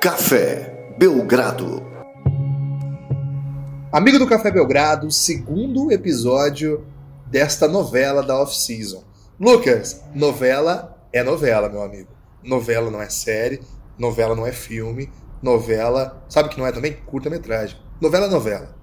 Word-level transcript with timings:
Café 0.00 0.94
Belgrado. 0.96 1.84
Amigo 3.90 4.20
do 4.20 4.28
Café 4.28 4.48
Belgrado, 4.48 5.10
segundo 5.10 5.90
episódio 5.90 6.86
desta 7.26 7.66
novela 7.66 8.22
da 8.22 8.40
off-season. 8.40 9.02
Lucas, 9.40 10.04
novela 10.14 10.96
é 11.12 11.24
novela, 11.24 11.68
meu 11.68 11.82
amigo. 11.82 12.10
Novela 12.44 12.92
não 12.92 13.02
é 13.02 13.10
série, 13.10 13.60
novela 13.98 14.36
não 14.36 14.46
é 14.46 14.52
filme, 14.52 15.10
novela. 15.42 16.24
Sabe 16.28 16.50
que 16.50 16.58
não 16.60 16.66
é 16.66 16.70
também? 16.70 16.92
Curta-metragem. 17.04 17.76
Novela 18.00 18.26
é 18.26 18.30
novela. 18.30 18.76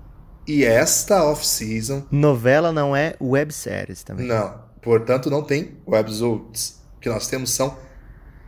E 0.45 0.65
esta 0.65 1.23
off-season. 1.23 2.03
Novela 2.11 2.73
não 2.73 2.93
é 2.93 3.15
webséries 3.21 4.03
também. 4.03 4.27
Não. 4.27 4.53
Portanto, 4.81 5.29
não 5.29 5.41
tem 5.41 5.77
webzodes. 5.87 6.81
O 6.97 6.99
que 6.99 7.07
nós 7.07 7.25
temos 7.27 7.51
são 7.51 7.77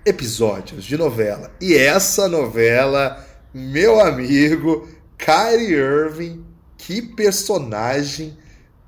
episódios 0.08 0.86
de 0.86 0.96
novela. 0.96 1.52
E 1.60 1.76
essa 1.76 2.30
novela, 2.30 3.26
meu 3.54 4.00
amigo, 4.00 4.88
Kyrie 5.18 5.74
Irving, 5.74 6.46
que 6.78 7.02
personagem 7.02 8.38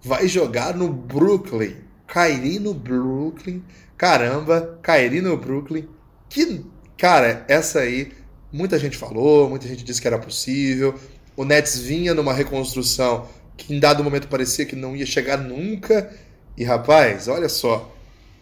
vai 0.02 0.30
jogar 0.30 0.74
no 0.76 0.88
Brooklyn. 0.88 1.76
Kyrie 2.08 2.58
no 2.58 2.74
Brooklyn. 2.74 3.62
Caramba, 3.98 4.80
Kyrie 4.82 5.20
no 5.20 5.36
Brooklyn. 5.36 5.90
Que, 6.30 6.64
cara, 6.98 7.44
essa 7.50 7.80
aí, 7.80 8.14
muita 8.50 8.80
gente 8.80 8.98
falou, 8.98 9.50
muita 9.50 9.68
gente 9.68 9.84
disse 9.84 10.02
que 10.02 10.08
era 10.08 10.18
possível. 10.18 10.96
O 11.36 11.44
Nets 11.44 11.80
vinha 11.80 12.14
numa 12.14 12.34
reconstrução 12.34 13.28
que 13.58 13.74
em 13.74 13.80
dado 13.80 14.06
momento 14.06 14.30
parecia 14.30 14.66
que 14.66 14.76
não 14.76 14.96
ia 14.96 15.06
chegar 15.06 15.38
nunca. 15.38 16.10
E 16.58 16.64
rapaz, 16.64 17.28
olha 17.28 17.50
só, 17.50 17.94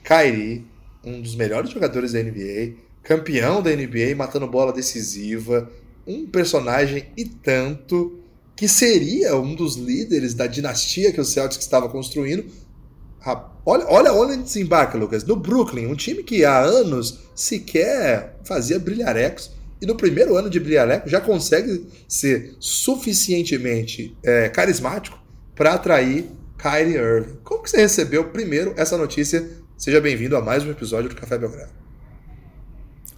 Kyrie, 0.04 0.64
um 1.08 1.22
dos 1.22 1.36
melhores 1.36 1.70
jogadores 1.70 2.12
da 2.12 2.22
NBA, 2.22 2.74
campeão 3.04 3.62
da 3.62 3.72
NBA, 3.72 4.16
matando 4.16 4.48
bola 4.48 4.74
decisiva, 4.74 5.72
um 6.06 6.26
personagem 6.28 7.06
e 7.16 7.26
tanto 7.26 8.20
que 8.56 8.68
seria 8.68 9.36
um 9.38 9.56
dos 9.56 9.76
líderes 9.76 10.34
da 10.34 10.48
dinastia 10.48 11.12
que 11.12 11.22
o 11.22 11.26
Celtics 11.26 11.64
estava 11.64 11.88
construindo. 11.88 12.46
Olha, 13.66 13.86
olha 13.88 14.14
onde 14.14 14.38
desembarca, 14.38 14.98
Lucas. 14.98 15.24
No 15.24 15.36
Brooklyn, 15.36 15.88
um 15.88 15.96
time 15.96 16.24
que 16.24 16.44
há 16.44 16.60
anos 16.60 17.20
sequer 17.36 18.38
fazia 18.44 18.80
brilharecos. 18.80 19.52
E 19.80 19.86
no 19.86 19.96
primeiro 19.96 20.36
ano 20.36 20.50
de 20.50 20.60
brilhareco 20.60 21.08
já 21.08 21.22
consegue 21.22 21.86
ser 22.08 22.56
suficientemente 22.60 24.18
é, 24.24 24.50
carismático 24.50 25.20
para 25.54 25.74
atrair 25.74 26.26
Kyrie 26.58 26.96
Irving. 26.96 27.38
Como 27.44 27.62
que 27.62 27.70
você 27.70 27.78
recebeu 27.78 28.24
primeiro 28.30 28.74
essa 28.76 28.98
notícia? 28.98 29.48
Seja 29.78 30.02
bem-vindo 30.02 30.36
a 30.36 30.42
mais 30.42 30.66
um 30.66 30.72
episódio 30.72 31.08
do 31.08 31.16
Café 31.16 31.38
Belgrado. 31.38 31.70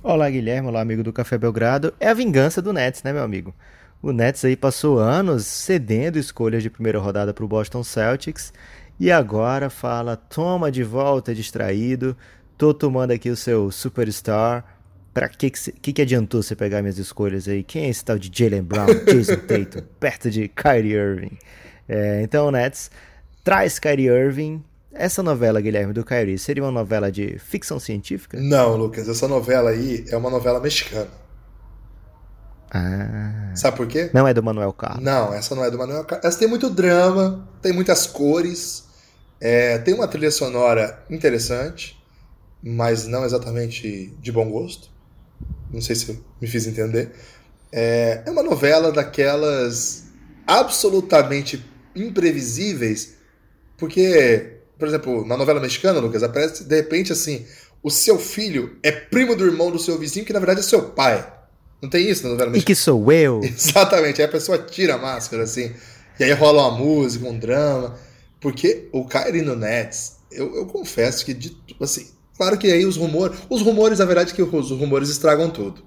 Olá, 0.03 0.29
Guilherme. 0.29 0.67
Olá, 0.67 0.81
amigo 0.81 1.01
do 1.01 1.13
Café 1.13 1.37
Belgrado. 1.37 1.93
É 2.01 2.09
a 2.09 2.13
vingança 2.13 2.61
do 2.61 2.73
Nets, 2.73 3.01
né, 3.01 3.13
meu 3.13 3.23
amigo? 3.23 3.55
O 4.01 4.11
Nets 4.11 4.43
aí 4.43 4.57
passou 4.57 4.99
anos 4.99 5.45
cedendo 5.45 6.19
escolhas 6.19 6.61
de 6.61 6.69
primeira 6.69 6.99
rodada 6.99 7.33
para 7.33 7.45
o 7.45 7.47
Boston 7.47 7.81
Celtics 7.81 8.51
e 8.99 9.09
agora 9.09 9.69
fala: 9.69 10.17
toma 10.17 10.69
de 10.69 10.83
volta, 10.83 11.33
distraído, 11.33 12.15
tô 12.57 12.73
tomando 12.73 13.11
aqui 13.11 13.29
o 13.29 13.37
seu 13.37 13.71
superstar. 13.71 14.65
Pra 15.13 15.29
que 15.29 15.49
que, 15.49 15.93
que 15.93 16.01
adiantou 16.01 16.43
você 16.43 16.57
pegar 16.57 16.81
minhas 16.81 16.97
escolhas 16.97 17.47
aí? 17.47 17.63
Quem 17.63 17.85
é 17.85 17.89
esse 17.89 18.03
tal 18.03 18.19
de 18.19 18.29
Jalen 18.37 18.63
Brown, 18.63 18.87
Jason 19.07 19.37
Tatum, 19.37 19.87
perto 19.97 20.29
de 20.29 20.49
Kyrie 20.49 20.93
Irving? 20.93 21.37
É, 21.87 22.21
então 22.21 22.47
o 22.47 22.51
Nets 22.51 22.91
traz 23.45 23.79
Kyrie 23.79 24.07
Irving. 24.07 24.61
Essa 24.91 25.21
novela, 25.21 25.61
Guilherme, 25.61 25.93
do 25.93 26.03
Kyrie, 26.03 26.37
seria 26.37 26.63
uma 26.63 26.71
novela 26.71 27.11
de 27.11 27.37
ficção 27.39 27.79
científica? 27.79 28.39
Não, 28.39 28.75
Lucas, 28.75 29.07
essa 29.07 29.27
novela 29.27 29.69
aí 29.69 30.03
é 30.09 30.17
uma 30.17 30.29
novela 30.29 30.59
mexicana. 30.59 31.09
Ah. 32.71 33.51
Sabe 33.55 33.77
por 33.77 33.87
quê? 33.87 34.09
Não 34.13 34.27
é 34.27 34.33
do 34.33 34.43
Manuel 34.43 34.73
Carlos. 34.73 35.03
Não, 35.03 35.33
essa 35.33 35.55
não 35.55 35.63
é 35.63 35.71
do 35.71 35.77
Manuel 35.77 36.03
Carlos. 36.05 36.25
Essa 36.25 36.39
tem 36.39 36.47
muito 36.47 36.69
drama, 36.69 37.47
tem 37.61 37.73
muitas 37.73 38.05
cores, 38.05 38.85
é, 39.39 39.77
tem 39.79 39.93
uma 39.93 40.07
trilha 40.07 40.31
sonora 40.31 41.03
interessante, 41.09 41.97
mas 42.61 43.07
não 43.07 43.25
exatamente 43.25 44.13
de 44.19 44.31
bom 44.31 44.49
gosto. 44.49 44.89
Não 45.71 45.81
sei 45.81 45.95
se 45.95 46.23
me 46.41 46.47
fiz 46.47 46.67
entender. 46.67 47.11
É, 47.71 48.23
é 48.25 48.31
uma 48.31 48.43
novela 48.43 48.91
daquelas 48.91 50.05
absolutamente 50.45 51.63
imprevisíveis, 51.95 53.15
porque, 53.77 54.58
por 54.79 54.87
exemplo, 54.87 55.27
na 55.27 55.35
novela 55.35 55.59
mexicana, 55.59 55.99
Lucas, 55.99 56.23
aparece 56.23 56.63
de 56.63 56.75
repente 56.75 57.11
assim: 57.11 57.45
o 57.83 57.91
seu 57.91 58.17
filho 58.17 58.77
é 58.81 58.91
primo 58.91 59.35
do 59.35 59.45
irmão 59.45 59.69
do 59.69 59.77
seu 59.77 59.99
vizinho, 59.99 60.25
que 60.25 60.31
na 60.31 60.39
verdade 60.39 60.61
é 60.61 60.63
seu 60.63 60.81
pai. 60.81 61.33
Não 61.81 61.89
tem 61.89 62.09
isso 62.09 62.23
na 62.23 62.29
novela 62.29 62.49
mexicana? 62.49 62.71
E 62.71 62.75
que 62.75 62.81
sou 62.81 63.11
eu. 63.11 63.41
Exatamente. 63.43 64.21
Aí 64.21 64.27
a 64.27 64.31
pessoa 64.31 64.57
tira 64.57 64.95
a 64.95 64.97
máscara, 64.97 65.43
assim. 65.43 65.71
E 66.17 66.23
aí 66.23 66.31
rola 66.31 66.67
uma 66.67 66.77
música, 66.77 67.27
um 67.27 67.37
drama. 67.37 67.95
Porque 68.39 68.87
o 68.93 69.05
Kyrie 69.05 69.41
no 69.41 69.55
Nets, 69.55 70.17
eu, 70.31 70.55
eu 70.55 70.65
confesso 70.65 71.25
que, 71.25 71.33
de, 71.33 71.55
assim, 71.79 72.07
claro 72.37 72.57
que 72.57 72.71
aí 72.71 72.85
os 72.85 72.95
rumores. 72.95 73.37
Os 73.49 73.61
rumores, 73.61 73.99
a 73.99 74.05
verdade 74.05 74.31
é 74.31 74.35
que 74.35 74.41
os 74.41 74.71
rumores 74.71 75.09
estragam 75.09 75.49
tudo. 75.49 75.83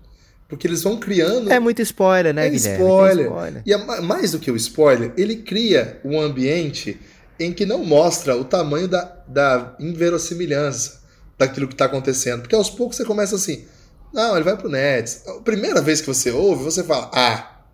Porque 0.49 0.67
eles 0.67 0.83
vão 0.83 0.99
criando. 0.99 1.51
É 1.51 1.59
muito 1.59 1.81
spoiler, 1.81 2.35
né, 2.35 2.47
é 2.47 2.51
Guilherme? 2.51 2.85
Spoiler. 2.85 3.27
spoiler. 3.27 3.63
E 3.65 3.73
a, 3.73 4.03
mais 4.03 4.33
do 4.33 4.39
que 4.39 4.51
o 4.51 4.57
spoiler, 4.57 5.13
ele 5.17 5.37
cria 5.37 5.99
um 6.05 6.21
ambiente 6.21 7.01
em 7.39 7.53
que 7.53 7.67
não 7.67 7.85
mostra 7.85 8.37
o 8.37 8.45
tamanho 8.45 8.89
da, 8.89 9.05
da 9.27 9.75
inverossimilhança 9.79 11.03
daquilo 11.39 11.67
que 11.67 11.75
está 11.75 11.87
acontecendo. 11.87 12.43
Porque 12.43 12.55
aos 12.55 12.71
poucos 12.71 12.97
você 12.97 13.05
começa 13.05 13.37
assim. 13.37 13.65
Não, 14.13 14.35
ele 14.35 14.45
vai 14.45 14.57
pro 14.57 14.69
Nets. 14.69 15.27
A 15.27 15.41
primeira 15.41 15.81
vez 15.81 16.01
que 16.01 16.07
você 16.07 16.31
ouve, 16.31 16.65
você 16.65 16.85
fala, 16.85 17.11
ah. 17.15 17.65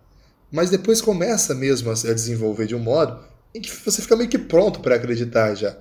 Mas 0.51 0.71
depois 0.71 1.01
começa 1.01 1.55
mesmo 1.55 1.91
a 1.91 1.95
desenvolver 1.95 2.67
de 2.67 2.75
um 2.75 2.79
modo 2.79 3.21
em 3.55 3.61
que 3.61 3.71
você 3.85 4.01
fica 4.01 4.17
meio 4.17 4.31
que 4.31 4.39
pronto 4.39 4.81
para 4.81 4.95
acreditar 4.95 5.55
já. 5.55 5.77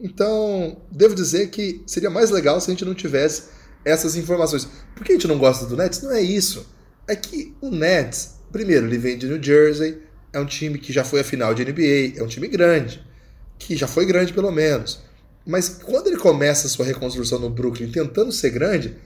Então, 0.00 0.82
devo 0.90 1.14
dizer 1.14 1.48
que 1.48 1.82
seria 1.86 2.10
mais 2.10 2.30
legal 2.30 2.60
se 2.60 2.70
a 2.70 2.72
gente 2.72 2.84
não 2.84 2.94
tivesse 2.94 3.44
essas 3.84 4.16
informações. 4.16 4.68
Por 4.94 5.04
que 5.04 5.12
a 5.12 5.14
gente 5.14 5.28
não 5.28 5.38
gosta 5.38 5.66
do 5.66 5.76
Nets? 5.76 6.02
Não 6.02 6.12
é 6.12 6.20
isso. 6.20 6.66
É 7.08 7.16
que 7.16 7.54
o 7.60 7.70
Nets, 7.70 8.36
primeiro, 8.52 8.86
ele 8.86 8.98
vem 8.98 9.16
de 9.16 9.26
New 9.26 9.42
Jersey, 9.42 10.02
é 10.32 10.40
um 10.40 10.46
time 10.46 10.78
que 10.78 10.92
já 10.92 11.04
foi 11.04 11.20
à 11.20 11.24
final 11.24 11.54
de 11.54 11.64
NBA, 11.64 12.18
é 12.18 12.22
um 12.22 12.26
time 12.26 12.48
grande, 12.48 13.04
que 13.58 13.76
já 13.76 13.86
foi 13.86 14.06
grande 14.06 14.32
pelo 14.32 14.50
menos. 14.50 15.00
Mas 15.46 15.68
quando 15.68 16.08
ele 16.08 16.16
começa 16.16 16.66
a 16.66 16.70
sua 16.70 16.84
reconstrução 16.84 17.38
no 17.38 17.50
Brooklyn 17.50 17.90
tentando 17.90 18.32
ser 18.32 18.50
grande, 18.50 18.96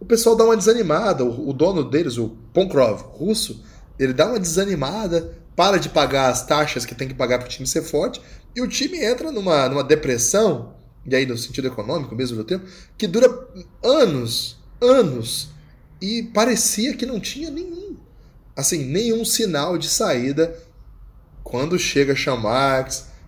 o 0.00 0.04
pessoal 0.04 0.34
dá 0.34 0.44
uma 0.44 0.56
desanimada. 0.56 1.24
O, 1.24 1.50
o 1.50 1.52
dono 1.52 1.84
deles, 1.84 2.18
o 2.18 2.30
Ponkrov, 2.52 3.02
russo, 3.02 3.62
ele 3.98 4.12
dá 4.12 4.26
uma 4.26 4.40
desanimada, 4.40 5.32
para 5.54 5.78
de 5.78 5.88
pagar 5.88 6.28
as 6.28 6.44
taxas 6.44 6.84
que 6.84 6.94
tem 6.94 7.08
que 7.08 7.14
pagar 7.14 7.38
para 7.38 7.46
o 7.46 7.50
time 7.50 7.66
ser 7.66 7.82
forte, 7.82 8.20
e 8.54 8.60
o 8.60 8.68
time 8.68 9.02
entra 9.02 9.32
numa, 9.32 9.68
numa 9.68 9.82
depressão, 9.82 10.74
e 11.04 11.16
aí 11.16 11.24
no 11.24 11.38
sentido 11.38 11.68
econômico 11.68 12.14
mesmo 12.14 12.36
do 12.36 12.44
tempo, 12.44 12.66
que 12.98 13.06
dura 13.06 13.48
anos, 13.82 14.58
anos, 14.80 15.48
e 16.00 16.24
parecia 16.34 16.94
que 16.94 17.06
não 17.06 17.18
tinha 17.18 17.50
nenhum, 17.50 17.96
assim, 18.54 18.84
nenhum 18.84 19.24
sinal 19.24 19.78
de 19.78 19.88
saída 19.88 20.54
quando 21.42 21.78
chega 21.78 22.14
Sean 22.14 22.36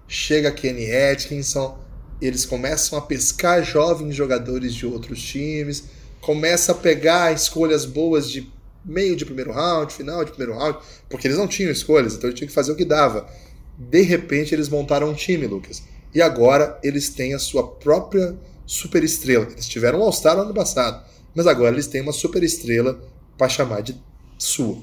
chega 0.09 0.51
Kenny 0.51 0.91
Atkinson, 0.91 1.79
eles 2.21 2.45
começam 2.47 2.99
a 2.99 3.03
pescar 3.03 3.63
jovens 3.63 4.15
jogadores 4.15 4.75
de 4.75 4.87
outros 4.87 5.23
times, 5.23 5.85
começa 6.21 6.73
a 6.73 6.75
pegar 6.75 7.33
escolhas 7.33 7.85
boas 7.85 8.29
de 8.29 8.51
meio 8.85 9.15
de 9.15 9.25
primeiro 9.25 9.53
round, 9.53 9.93
final 9.93 10.25
de 10.25 10.33
primeiro 10.33 10.59
round, 10.59 10.79
porque 11.09 11.29
eles 11.29 11.37
não 11.37 11.47
tinham 11.47 11.71
escolhas, 11.71 12.15
então 12.15 12.29
eles 12.29 12.39
tinham 12.39 12.49
que 12.49 12.55
fazer 12.55 12.73
o 12.73 12.77
que 12.77 12.85
dava. 12.85 13.29
De 13.77 14.01
repente 14.01 14.55
eles 14.55 14.69
montaram 14.69 15.11
um 15.11 15.15
time, 15.15 15.47
Lucas. 15.47 15.83
E 16.15 16.23
agora 16.23 16.79
eles 16.83 17.11
têm 17.11 17.35
a 17.35 17.39
sua 17.39 17.69
própria 17.69 18.37
super 18.67 19.05
estrela. 19.05 19.47
Eles 19.51 19.69
tiveram 19.69 20.01
um 20.01 20.03
All-Star 20.03 20.37
no 20.37 20.43
ano 20.43 20.55
passado, 20.55 21.05
mas 21.35 21.47
agora 21.47 21.75
eles 21.75 21.87
têm 21.87 22.01
uma 22.01 22.13
super 22.13 22.43
estrela 22.43 22.99
para 23.37 23.49
chamar 23.49 23.83
de 23.83 24.01
sua. 24.39 24.79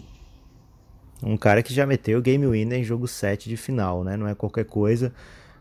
Um 1.24 1.38
cara 1.38 1.64
que 1.64 1.74
já 1.74 1.86
meteu 1.86 2.22
game 2.22 2.46
winner 2.46 2.80
em 2.80 2.84
jogo 2.84 3.08
7 3.08 3.50
de 3.50 3.58
final, 3.58 4.04
né? 4.04 4.18
Não 4.18 4.28
é 4.28 4.36
qualquer 4.36 4.66
coisa. 4.66 5.14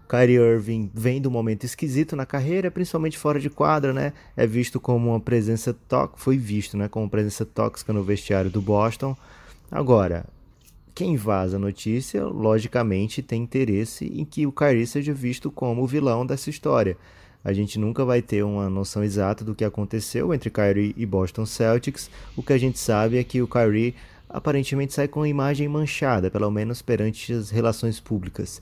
Kyrie 0.09 0.37
Irving 0.37 0.91
vem 0.93 1.21
de 1.21 1.27
um 1.27 1.31
momento 1.31 1.65
esquisito 1.65 2.15
na 2.15 2.27
carreira, 2.27 2.71
principalmente 2.71 3.17
fora 3.17 3.41
de 3.41 3.49
quadra, 3.49 3.93
né? 3.93 4.13
É 4.37 4.47
visto 4.47 4.79
como 4.79 5.11
uma 5.11 5.21
presença 5.21 5.75
tóxica, 5.89 6.19
foi 6.19 6.37
visto, 6.37 6.77
né, 6.77 6.89
como 6.89 7.09
presença 7.09 7.45
tóxica 7.45 7.93
no 7.93 8.03
vestiário 8.03 8.51
do 8.51 8.61
Boston. 8.61 9.17
Agora, 9.71 10.27
quem 10.95 11.17
vaza 11.17 11.57
a 11.57 11.61
notícia, 11.61 12.25
logicamente, 12.25 13.23
tem 13.23 13.43
interesse 13.43 14.05
em 14.05 14.25
que 14.25 14.47
o 14.47 14.53
Kyrie 14.53 14.87
seja 14.87 15.13
visto 15.13 15.51
como 15.51 15.83
o 15.83 15.87
vilão 15.87 16.27
dessa 16.27 16.51
história. 16.51 16.97
A 17.43 17.53
gente 17.53 17.79
nunca 17.79 18.05
vai 18.05 18.23
ter 18.23 18.43
uma 18.43 18.71
noção 18.71 19.03
exata 19.03 19.45
do 19.45 19.55
que 19.55 19.65
aconteceu 19.65 20.33
entre 20.33 20.51
Kyrie 20.51 20.95
e 20.97 21.05
Boston 21.05 21.45
Celtics. 21.45 22.11
O 22.37 22.43
que 22.43 22.53
a 22.53 22.59
gente 22.59 22.79
sabe 22.79 23.19
é 23.19 23.25
que 23.25 23.43
o 23.43 23.49
Kyrie 23.49 23.95
aparentemente 24.35 24.93
sai 24.93 25.07
com 25.07 25.23
a 25.23 25.29
imagem 25.29 25.69
manchada, 25.69 26.29
pelo 26.29 26.51
menos 26.51 26.83
perante 26.83 27.33
as 27.33 27.51
relações 27.51 28.01
públicas. 28.01 28.61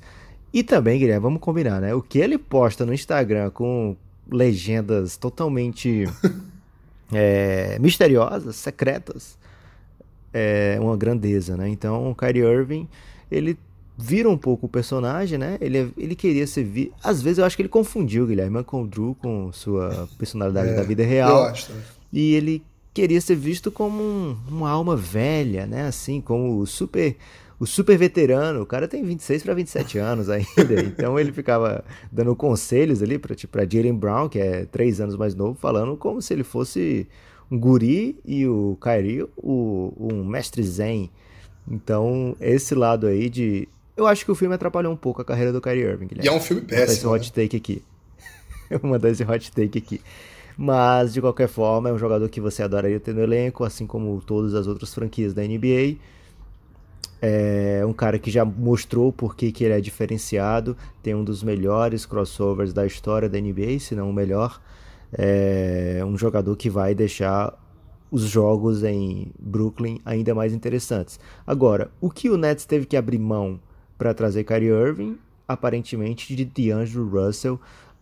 E 0.53 0.63
também, 0.63 0.99
Guilherme, 0.99 1.23
vamos 1.23 1.41
combinar, 1.41 1.81
né? 1.81 1.95
O 1.95 2.03
que 2.03 2.19
ele 2.19 2.37
posta 2.37 2.85
no 2.85 2.93
Instagram 2.93 3.51
com 3.51 3.97
legendas 4.31 5.17
totalmente 5.17 6.05
é, 7.11 7.79
misteriosas, 7.81 8.57
secretas, 8.57 9.39
é 10.31 10.77
uma 10.79 10.95
grandeza, 10.95 11.57
né? 11.57 11.71
Então 11.71 12.11
o 12.11 12.15
Kyrie 12.15 12.43
Irving, 12.43 12.87
ele 13.31 13.59
vira 13.97 14.29
um 14.29 14.37
pouco 14.37 14.67
o 14.67 14.69
personagem, 14.69 15.39
né? 15.39 15.57
Ele, 15.59 15.91
ele 15.97 16.15
queria 16.15 16.47
ser 16.47 16.65
vi... 16.65 16.93
Às 17.03 17.23
vezes 17.23 17.39
eu 17.39 17.47
acho 17.47 17.57
que 17.57 17.63
ele 17.63 17.69
confundiu 17.71 18.25
o 18.25 18.27
Guilherme 18.27 18.63
com 18.63 18.83
o 18.83 18.87
Drew 18.87 19.15
com 19.15 19.51
sua 19.53 20.07
personalidade 20.19 20.71
é, 20.71 20.75
da 20.75 20.83
vida 20.83 21.03
real. 21.03 21.31
Eu 21.31 21.45
acho. 21.45 21.73
E 22.13 22.35
ele 22.35 22.63
queria 22.93 23.21
ser 23.21 23.37
visto 23.37 23.71
como 23.71 24.03
um, 24.03 24.37
uma 24.49 24.71
alma 24.71 24.97
velha, 24.97 25.67
né? 25.67 25.87
Assim, 25.87 26.21
como 26.21 26.59
o 26.59 26.67
super 26.67 27.17
o 27.63 27.67
super 27.67 27.97
veterano, 27.97 28.63
o 28.63 28.67
cara 28.67 28.89
tem 28.89 29.05
26 29.05 29.45
para 29.45 29.55
27 29.55 29.97
anos 29.97 30.29
ainda, 30.29 30.83
então 30.83 31.17
ele 31.17 31.31
ficava 31.31 31.85
dando 32.11 32.35
conselhos 32.35 33.01
ali 33.05 33.21
para 33.21 33.37
tipo, 33.37 33.57
Jalen 33.57 33.95
Brown, 33.95 34.29
que 34.29 34.41
é 34.41 34.65
três 34.65 35.01
anos 35.01 35.15
mais 35.15 35.33
novo, 35.33 35.55
falando 35.55 35.97
como 35.97 36.21
se 36.21 36.35
ele 36.35 36.43
fosse 36.43 37.07
um 37.49 37.57
guri 37.57 38.19
e 38.25 38.49
o 38.49 38.77
Kyrie 38.81 39.29
o, 39.37 39.93
um 39.97 40.25
mestre 40.25 40.61
zen. 40.65 41.09
Então, 41.71 42.35
esse 42.41 42.75
lado 42.75 43.07
aí 43.07 43.31
de... 43.31 43.69
Eu 43.97 44.09
acho 44.09 44.25
que 44.25 44.33
o 44.33 44.35
filme 44.35 44.57
atrapalhou 44.57 44.93
um 44.93 44.97
pouco 44.97 45.23
a 45.23 45.25
carreira 45.25 45.53
do 45.53 45.61
Kyrie 45.61 45.85
Irving. 45.85 46.09
Guilherme. 46.09 46.29
E 46.29 46.29
é 46.29 46.37
um 46.37 46.41
filme 46.41 46.63
péssimo. 46.63 47.03
Vou 47.05 47.13
mandar 47.13 47.21
esse 47.21 47.31
hot 47.31 47.33
take 47.33 47.57
aqui. 47.57 47.83
Vou 48.71 48.91
mandar 48.91 49.11
esse 49.11 49.23
hot 49.23 49.53
take 49.53 49.79
aqui. 49.79 50.01
Mas, 50.57 51.13
de 51.13 51.21
qualquer 51.21 51.49
forma, 51.49 51.89
é 51.89 51.93
um 51.93 51.99
jogador 51.99 52.29
que 52.29 52.41
você 52.41 52.63
adoraria 52.63 53.01
ter 53.01 53.15
no 53.15 53.23
elenco, 53.23 53.65
assim 53.65 53.87
como 53.87 54.21
todas 54.21 54.55
as 54.55 54.67
outras 54.67 54.95
franquias 54.95 55.33
da 55.33 55.43
NBA. 55.43 55.97
É 57.21 57.85
um 57.87 57.93
cara 57.93 58.19
que 58.19 58.31
já 58.31 58.45
mostrou 58.45 59.13
por 59.13 59.37
que 59.37 59.53
ele 59.63 59.75
é 59.75 59.81
diferenciado, 59.81 60.77
tem 61.03 61.15
um 61.15 61.23
dos 61.23 61.43
melhores 61.43 62.05
crossovers 62.05 62.73
da 62.73 62.85
história 62.85 63.29
da 63.29 63.41
NBA, 63.41 63.79
se 63.79 63.95
não 63.95 64.11
o 64.11 64.13
melhor. 64.13 64.61
É 65.13 66.03
um 66.05 66.19
jogador 66.19 66.57
que 66.57 66.69
vai 66.69 66.95
deixar 66.95 67.57
os 68.11 68.23
jogos 68.23 68.83
em 68.83 69.33
Brooklyn 69.39 70.01
ainda 70.05 70.35
mais 70.35 70.53
interessantes. 70.53 71.21
Agora, 71.47 71.91
o 72.01 72.11
que 72.11 72.29
o 72.29 72.37
Nets 72.37 72.67
teve 72.67 72.87
que 72.87 72.97
abrir 72.97 73.19
mão 73.19 73.61
para 73.97 74.13
trazer 74.13 74.45
Kyrie 74.45 74.69
Irving? 74.69 75.17
Aparentemente 75.47 76.35
de 76.35 76.45
DeAngelo 76.45 77.09
Russell, 77.09 77.61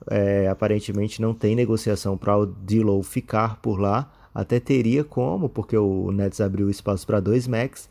é, 0.08 0.48
aparentemente 0.48 1.20
não 1.20 1.34
tem 1.34 1.54
negociação 1.54 2.16
para 2.16 2.36
o 2.36 2.46
D'Lo 2.46 3.02
ficar 3.02 3.60
por 3.60 3.78
lá. 3.78 4.10
Até 4.34 4.60
teria 4.60 5.02
como, 5.02 5.48
porque 5.48 5.76
o 5.76 6.10
Nets 6.12 6.40
abriu 6.40 6.70
espaço 6.70 7.06
para 7.06 7.20
dois 7.20 7.46
max. 7.46 7.88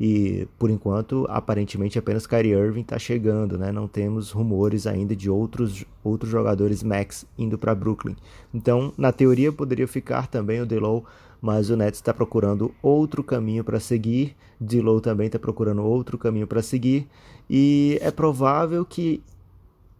E 0.00 0.48
por 0.58 0.70
enquanto, 0.70 1.26
aparentemente 1.28 1.98
apenas 1.98 2.26
Kyrie 2.26 2.52
Irving 2.52 2.80
está 2.80 2.98
chegando, 2.98 3.58
né? 3.58 3.70
Não 3.70 3.86
temos 3.86 4.30
rumores 4.30 4.86
ainda 4.86 5.14
de 5.14 5.30
outros, 5.30 5.84
outros 6.02 6.30
jogadores 6.30 6.82
max 6.82 7.26
indo 7.38 7.58
para 7.58 7.74
Brooklyn. 7.74 8.16
Então, 8.52 8.92
na 8.96 9.12
teoria 9.12 9.52
poderia 9.52 9.86
ficar 9.86 10.26
também 10.26 10.60
o 10.60 10.66
D'Lo, 10.66 11.04
mas 11.40 11.70
o 11.70 11.76
Nets 11.76 11.98
está 11.98 12.12
procurando 12.12 12.74
outro 12.82 13.22
caminho 13.22 13.62
para 13.62 13.78
seguir. 13.78 14.34
D'Lo 14.58 15.00
também 15.00 15.26
está 15.26 15.38
procurando 15.38 15.82
outro 15.82 16.16
caminho 16.16 16.46
para 16.46 16.62
seguir 16.62 17.06
e 17.50 17.98
é 18.00 18.10
provável 18.10 18.84
que, 18.84 19.22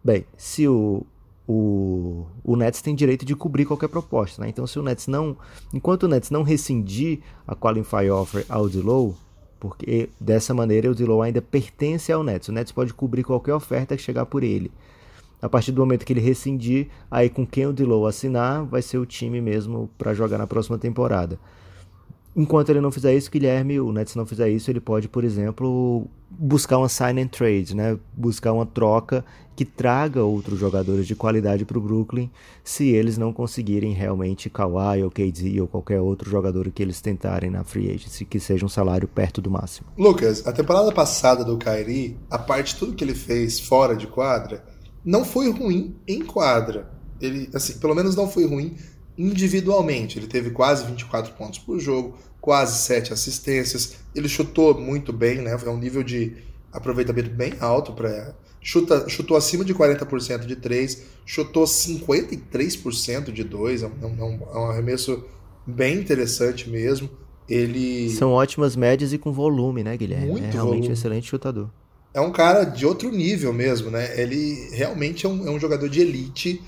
bem, 0.03 0.25
se 0.37 0.67
o 0.67 1.05
o, 1.47 2.25
o 2.43 2.55
Nets 2.55 2.81
tem 2.81 2.95
direito 2.95 3.25
de 3.25 3.35
cobrir 3.35 3.65
qualquer 3.65 3.89
proposta, 3.89 4.41
né? 4.41 4.49
Então, 4.49 4.65
se 4.65 4.79
o 4.79 4.83
Nets 4.83 5.07
não, 5.07 5.35
enquanto 5.73 6.03
o 6.03 6.07
Nets 6.07 6.29
não 6.29 6.43
rescindir 6.43 7.19
a 7.45 7.55
qualify 7.55 8.09
offer 8.09 8.45
ao 8.47 8.69
Dilow, 8.69 9.15
porque 9.59 10.09
dessa 10.19 10.53
maneira 10.53 10.89
o 10.89 10.95
Dilow 10.95 11.21
ainda 11.21 11.41
pertence 11.41 12.11
ao 12.11 12.23
Nets, 12.23 12.47
o 12.47 12.51
Nets 12.51 12.71
pode 12.71 12.93
cobrir 12.93 13.23
qualquer 13.23 13.53
oferta 13.53 13.95
que 13.95 14.01
chegar 14.01 14.25
por 14.25 14.43
ele. 14.43 14.71
A 15.41 15.49
partir 15.49 15.73
do 15.73 15.81
momento 15.81 16.05
que 16.05 16.13
ele 16.13 16.21
rescindir, 16.21 16.87
aí 17.11 17.29
com 17.29 17.45
quem 17.45 17.65
o 17.65 17.73
Dilow 17.73 18.07
assinar, 18.07 18.63
vai 18.63 18.81
ser 18.81 18.97
o 18.97 19.05
time 19.05 19.41
mesmo 19.41 19.89
para 19.97 20.13
jogar 20.13 20.37
na 20.37 20.47
próxima 20.47 20.77
temporada. 20.77 21.37
Enquanto 22.35 22.69
ele 22.69 22.81
não 22.81 22.91
fizer 22.91 23.15
isso, 23.15 23.29
Guilherme, 23.29 23.79
o 23.79 23.91
Nets 23.91 24.15
não 24.15 24.25
fizer 24.25 24.49
isso, 24.49 24.71
ele 24.71 24.79
pode, 24.79 25.07
por 25.07 25.23
exemplo, 25.23 26.07
buscar 26.31 26.79
uma 26.79 26.89
sign 26.89 27.21
and 27.21 27.27
trade, 27.27 27.75
né? 27.75 27.97
Buscar 28.15 28.53
uma 28.53 28.65
troca 28.65 29.23
que 29.55 29.63
traga 29.63 30.23
outros 30.23 30.59
jogadores 30.59 31.05
de 31.05 31.15
qualidade 31.15 31.63
para 31.63 31.77
o 31.77 31.81
Brooklyn, 31.81 32.31
se 32.63 32.89
eles 32.89 33.19
não 33.19 33.31
conseguirem 33.31 33.93
realmente 33.93 34.49
Kawhi 34.49 35.03
ou 35.03 35.11
KD 35.11 35.61
ou 35.61 35.67
qualquer 35.67 36.01
outro 36.01 36.27
jogador 36.29 36.71
que 36.71 36.81
eles 36.81 37.01
tentarem 37.01 37.51
na 37.51 37.63
free 37.63 37.91
agency, 37.91 38.25
que 38.25 38.39
seja 38.39 38.65
um 38.65 38.69
salário 38.69 39.07
perto 39.07 39.39
do 39.39 39.51
máximo. 39.51 39.87
Lucas, 39.95 40.45
a 40.47 40.51
temporada 40.51 40.91
passada 40.91 41.45
do 41.45 41.57
Kyrie, 41.57 42.17
a 42.31 42.39
parte 42.39 42.73
de 42.73 42.79
tudo 42.79 42.95
que 42.95 43.03
ele 43.03 43.13
fez 43.13 43.59
fora 43.59 43.95
de 43.95 44.07
quadra, 44.07 44.63
não 45.05 45.23
foi 45.23 45.51
ruim 45.51 45.95
em 46.07 46.25
quadra. 46.25 46.91
Ele, 47.21 47.49
assim, 47.53 47.77
pelo 47.77 47.93
menos 47.93 48.15
não 48.15 48.27
foi 48.27 48.45
ruim 48.47 48.75
individualmente. 49.17 50.17
Ele 50.17 50.27
teve 50.27 50.51
quase 50.51 50.85
24 50.85 51.33
pontos 51.33 51.59
por 51.59 51.79
jogo, 51.79 52.17
quase 52.41 52.79
7 52.79 53.13
assistências. 53.13 53.95
Ele 54.13 54.27
chutou 54.27 54.79
muito 54.79 55.13
bem, 55.13 55.41
né? 55.41 55.57
Foi 55.57 55.69
um 55.69 55.77
nível 55.77 56.03
de 56.03 56.37
aproveitamento 56.71 57.29
bem 57.29 57.53
alto 57.59 57.93
para 57.93 58.35
chuta 58.63 59.07
chutou 59.09 59.35
acima 59.35 59.65
de 59.65 59.75
40% 59.75 60.45
de 60.45 60.55
3, 60.55 61.03
chutou 61.25 61.65
53% 61.65 63.31
de 63.31 63.43
2, 63.43 63.83
é, 63.83 63.85
é 63.85 64.05
um, 64.05 64.39
é 64.53 64.57
um 64.57 64.65
arremesso 64.65 65.23
bem 65.67 65.99
interessante 65.99 66.69
mesmo. 66.69 67.09
Ele 67.47 68.09
São 68.11 68.31
ótimas 68.31 68.75
médias 68.75 69.11
e 69.11 69.17
com 69.17 69.33
volume, 69.33 69.83
né, 69.83 69.97
Guilherme? 69.97 70.27
Muito 70.27 70.45
é 70.45 70.51
realmente 70.51 70.75
volume. 70.75 70.89
um 70.89 70.93
excelente 70.93 71.27
chutador. 71.27 71.69
É 72.13 72.21
um 72.21 72.31
cara 72.31 72.63
de 72.63 72.85
outro 72.85 73.11
nível 73.11 73.51
mesmo, 73.51 73.91
né? 73.91 74.19
Ele 74.19 74.69
realmente 74.71 75.25
é 75.25 75.29
um, 75.29 75.47
é 75.47 75.51
um 75.51 75.59
jogador 75.59 75.89
de 75.89 75.99
elite 75.99 76.61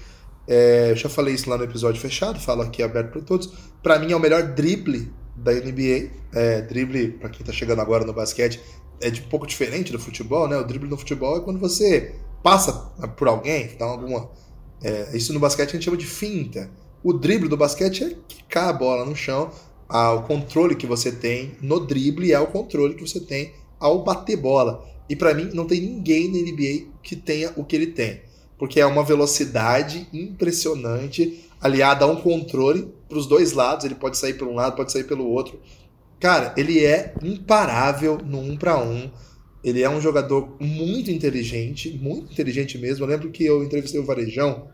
é, 0.48 0.92
eu 0.92 0.96
já 0.96 1.10
falei 1.10 1.34
isso 1.34 1.50
lá 1.50 1.58
no 1.58 1.64
episódio 1.64 2.00
fechado, 2.00 2.40
falo 2.40 2.62
aqui 2.62 2.84
aberto 2.84 3.12
para 3.12 3.22
todos. 3.22 3.52
Para 3.82 4.00
mim 4.00 4.12
é 4.12 4.16
o 4.16 4.20
melhor 4.20 4.44
drible 4.54 5.12
da 5.36 5.52
NBA. 5.52 6.10
É, 6.34 6.62
drible, 6.62 7.10
para 7.14 7.30
quem 7.30 7.42
está 7.42 7.52
chegando 7.52 7.82
agora 7.82 8.06
no 8.06 8.14
basquete, 8.14 8.62
é 9.02 9.10
de 9.10 9.22
um 9.22 9.26
pouco 9.26 9.48
diferente 9.48 9.92
do 9.92 10.00
futebol, 10.00 10.48
né? 10.48 10.58
O 10.58 10.64
drible 10.64 10.90
no 10.90 10.98
futebol 10.98 11.38
é 11.38 11.42
quando 11.42 11.60
você 11.60 12.16
passa 12.44 12.74
por 13.18 13.28
alguém, 13.28 13.76
dá 13.78 13.86
alguma. 13.86 14.30
É, 14.84 15.16
isso 15.16 15.34
no 15.34 15.40
basquete 15.40 15.70
a 15.70 15.72
gente 15.74 15.86
chama 15.86 15.98
de 15.98 16.06
finta. 16.06 16.70
O 17.04 17.14
drible 17.14 17.50
do 17.50 17.58
basquete 17.58 18.04
é 18.04 18.16
quicar 18.28 18.70
a 18.70 18.74
bola 18.74 19.06
no 19.06 19.16
chão. 19.16 19.52
Ah, 19.88 20.14
o 20.14 20.24
controle 20.24 20.76
que 20.76 20.88
você 20.88 21.12
tem 21.12 21.56
no 21.62 21.80
drible 21.80 22.32
é 22.32 22.40
o 22.40 22.48
controle 22.48 22.96
que 22.96 23.08
você 23.08 23.20
tem 23.20 23.54
ao 23.80 24.04
bater 24.04 24.36
bola. 24.36 24.84
E 25.08 25.16
para 25.16 25.34
mim 25.34 25.52
não 25.54 25.66
tem 25.66 25.82
ninguém 25.82 26.28
na 26.28 26.40
NBA 26.40 26.92
que 27.04 27.16
tenha 27.16 27.52
o 27.56 27.64
que 27.64 27.76
ele 27.76 27.88
tem 27.88 28.22
porque 28.66 28.80
é 28.80 28.86
uma 28.88 29.04
velocidade 29.04 30.08
impressionante 30.12 31.46
aliada 31.62 32.04
a 32.04 32.08
um 32.08 32.16
controle 32.16 32.92
para 33.08 33.20
os 33.20 33.28
dois 33.28 33.52
lados. 33.52 33.86
Ele 33.86 33.94
pode 33.94 34.18
sair 34.18 34.34
por 34.34 34.48
um 34.48 34.56
lado, 34.56 34.76
pode 34.76 34.92
sair 34.92 35.04
pelo 35.04 35.28
outro. 35.28 35.60
Cara, 36.20 36.52
ele 36.58 36.84
é 36.84 37.14
imparável 37.22 38.18
no 38.26 38.40
um 38.40 38.58
para 38.58 38.84
um. 38.84 39.12
Ele 39.64 39.84
é 39.84 39.90
um 39.90 40.02
jogador 40.02 40.56
muito 40.60 41.12
inteligente, 41.12 41.92
muito 42.02 42.34
inteligente 42.34 42.80
mesmo. 42.80 43.06
Eu 43.06 43.10
lembro 43.10 43.30
que 43.30 43.46
eu 43.46 43.64
entrevistei 43.64 44.02
o 44.02 44.04
Varejão 44.04 44.68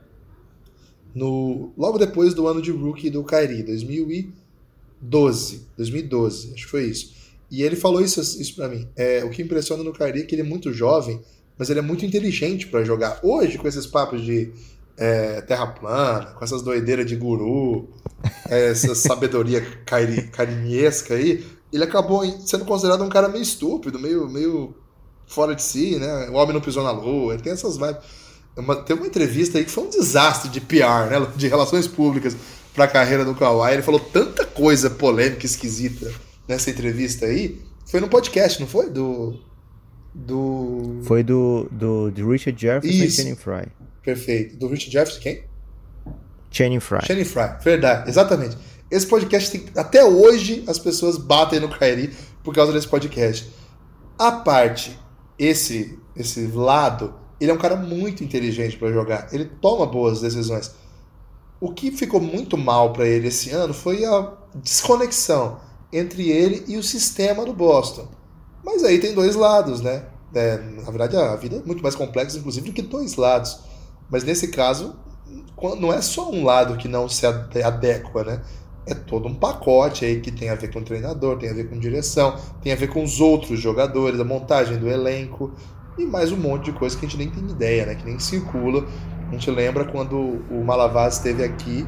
no 1.14 1.74
logo 1.78 1.98
depois 1.98 2.34
do 2.34 2.48
ano 2.48 2.62
de 2.62 2.72
rookie 2.72 3.10
do 3.10 3.26
Kyrie, 3.26 3.62
2012, 3.62 5.68
2012, 5.76 6.54
acho 6.54 6.64
que 6.64 6.72
foi 6.72 6.86
isso. 6.86 7.14
E 7.52 7.62
ele 7.62 7.76
falou 7.76 8.00
isso, 8.00 8.22
isso 8.22 8.56
para 8.56 8.70
mim. 8.70 8.88
É, 8.96 9.22
o 9.26 9.30
que 9.30 9.42
impressiona 9.42 9.84
no 9.84 9.92
Kyrie 9.92 10.22
é 10.22 10.26
que 10.26 10.34
ele 10.34 10.44
é 10.44 10.46
muito 10.46 10.72
jovem 10.72 11.22
mas 11.62 11.70
ele 11.70 11.78
é 11.78 11.84
muito 11.84 12.04
inteligente 12.04 12.66
para 12.66 12.84
jogar. 12.84 13.20
Hoje, 13.22 13.60
com 13.60 13.68
esses 13.68 13.86
papos 13.86 14.24
de 14.24 14.52
é, 14.98 15.42
terra 15.42 15.68
plana, 15.68 16.32
com 16.32 16.44
essas 16.44 16.64
doideiras 16.64 17.06
de 17.06 17.16
guru, 17.16 17.88
é, 18.50 18.72
essa 18.72 18.96
sabedoria 18.98 19.62
cari 19.86 20.24
carinhesca 20.24 21.14
aí, 21.14 21.46
ele 21.72 21.84
acabou 21.84 22.26
sendo 22.48 22.66
considerado 22.66 23.04
um 23.04 23.10
cara 23.10 23.30
meio 23.30 23.44
estúpido, 23.44 24.00
meio, 24.00 24.28
meio 24.28 24.74
fora 25.28 25.54
de 25.54 25.62
si, 25.62 26.00
né? 26.00 26.30
O 26.32 26.34
homem 26.34 26.52
não 26.52 26.62
pisou 26.62 26.84
na 26.84 26.90
lua, 26.90 27.36
ele 27.36 27.44
tem 27.44 27.54
essas 27.54 27.78
vibes. 27.78 28.02
Uma, 28.58 28.78
tem 28.78 28.96
uma 28.96 29.06
entrevista 29.06 29.60
aí 29.60 29.64
que 29.64 29.70
foi 29.70 29.84
um 29.84 29.90
desastre 29.92 30.50
de 30.50 30.62
PR, 30.62 31.12
né? 31.12 31.28
De 31.36 31.48
relações 31.48 31.88
públicas 31.88 32.36
para 32.74 32.86
a 32.86 32.88
carreira 32.88 33.24
do 33.24 33.36
Kawhi. 33.36 33.74
Ele 33.74 33.84
falou 33.84 34.00
tanta 34.00 34.48
coisa 34.48 34.90
polêmica, 34.90 35.46
esquisita 35.46 36.12
nessa 36.48 36.72
entrevista 36.72 37.28
aí. 37.28 37.62
Foi 37.86 38.00
no 38.00 38.08
podcast, 38.08 38.60
não 38.60 38.68
foi? 38.68 38.90
Do, 38.90 39.40
do. 40.14 41.00
Foi 41.04 41.24
do, 41.24 41.68
do, 41.72 42.12
do 42.12 42.30
Richard 42.30 42.60
Jefferson 42.60 43.04
Isso. 43.04 43.22
e 43.22 43.24
Channing 43.24 43.36
Fry. 43.36 43.72
Perfeito. 44.04 44.58
Do 44.58 44.68
Richard 44.68 44.92
Jefferson, 44.92 45.20
quem? 45.20 45.44
Channing 46.50 46.80
Fry. 46.80 47.06
Channing 47.06 47.26
Fry, 47.26 47.58
verdade, 47.64 48.10
exatamente. 48.10 48.58
Esse 48.90 49.08
podcast 49.08 49.52
tem. 49.52 49.66
Até 49.76 50.04
hoje 50.04 50.64
as 50.68 50.78
pessoas 50.78 51.18
batem 51.18 51.60
no 51.60 51.70
Kairi 51.70 52.14
por 52.44 52.54
causa 52.54 52.74
desse 52.74 52.88
podcast. 52.88 53.50
A 54.20 54.32
parte, 54.32 55.00
esse, 55.40 55.98
esse 56.16 56.46
lado, 56.48 57.14
ele 57.40 57.52
é 57.52 57.54
um 57.54 57.58
cara 57.58 57.76
muito 57.76 58.24
inteligente 58.24 58.78
para 58.78 58.92
jogar. 58.92 59.30
Ele 59.32 59.46
toma 59.46 59.86
boas 59.86 60.20
decisões. 60.20 60.76
O 61.60 61.72
que 61.72 61.92
ficou 61.92 62.20
muito 62.20 62.58
mal 62.58 62.92
para 62.92 63.08
ele 63.08 63.30
esse 63.30 63.52
ano 63.52 63.74
foi 63.74 64.04
a 64.04 64.34
desconexão 64.56 65.60
entre 65.94 66.30
ele 66.30 66.64
e 66.68 66.78
o 66.78 66.84
sistema 66.84 67.46
do 67.46 67.54
Boston. 67.54 68.08
Mas 68.64 68.84
aí 68.84 69.00
tem 69.00 69.14
dois 69.14 69.36
lados, 69.36 69.82
né? 69.82 70.06
É, 70.34 70.58
na 70.58 70.90
verdade, 70.90 71.18
a 71.18 71.36
vida 71.36 71.58
é 71.58 71.62
muito 71.66 71.84
mais 71.84 71.96
complexa, 71.96 72.38
inclusive, 72.38 72.68
do 72.70 72.74
que 72.74 72.82
dois 72.82 73.16
lados. 73.16 73.60
Mas 74.10 74.24
nesse 74.24 74.48
caso, 74.50 74.96
não 75.80 75.92
é 75.92 76.02
só 76.02 76.30
um 76.30 76.44
lado 76.44 76.78
que 76.78 76.88
não 76.88 77.08
se 77.10 77.26
adequa, 77.26 78.24
né? 78.24 78.42
é 78.86 78.94
todo 78.94 79.28
um 79.28 79.34
pacote 79.34 80.06
aí 80.06 80.20
que 80.20 80.32
tem 80.32 80.50
a 80.50 80.56
ver 80.56 80.72
com 80.72 80.80
o 80.80 80.84
treinador, 80.84 81.38
tem 81.38 81.50
a 81.50 81.54
ver 81.54 81.70
com 81.70 81.78
direção, 81.78 82.36
tem 82.62 82.74
a 82.74 82.76
ver 82.76 82.88
com 82.88 83.04
os 83.04 83.20
outros 83.20 83.60
jogadores, 83.60 84.20
a 84.20 84.24
montagem 84.24 84.78
do 84.78 84.90
elenco 84.90 85.52
e 85.98 86.06
mais 86.06 86.32
um 86.32 86.38
monte 86.38 86.66
de 86.66 86.72
coisa 86.72 86.98
que 86.98 87.06
a 87.06 87.10
gente 87.10 87.18
nem 87.18 87.30
tem 87.30 87.44
ideia, 87.50 87.86
né? 87.86 87.96
Que 87.96 88.06
nem 88.06 88.18
circula. 88.18 88.86
A 89.30 89.32
gente 89.32 89.50
lembra 89.52 89.86
quando 89.86 90.18
o 90.50 90.64
Malavaz 90.64 91.16
esteve 91.16 91.44
aqui 91.44 91.86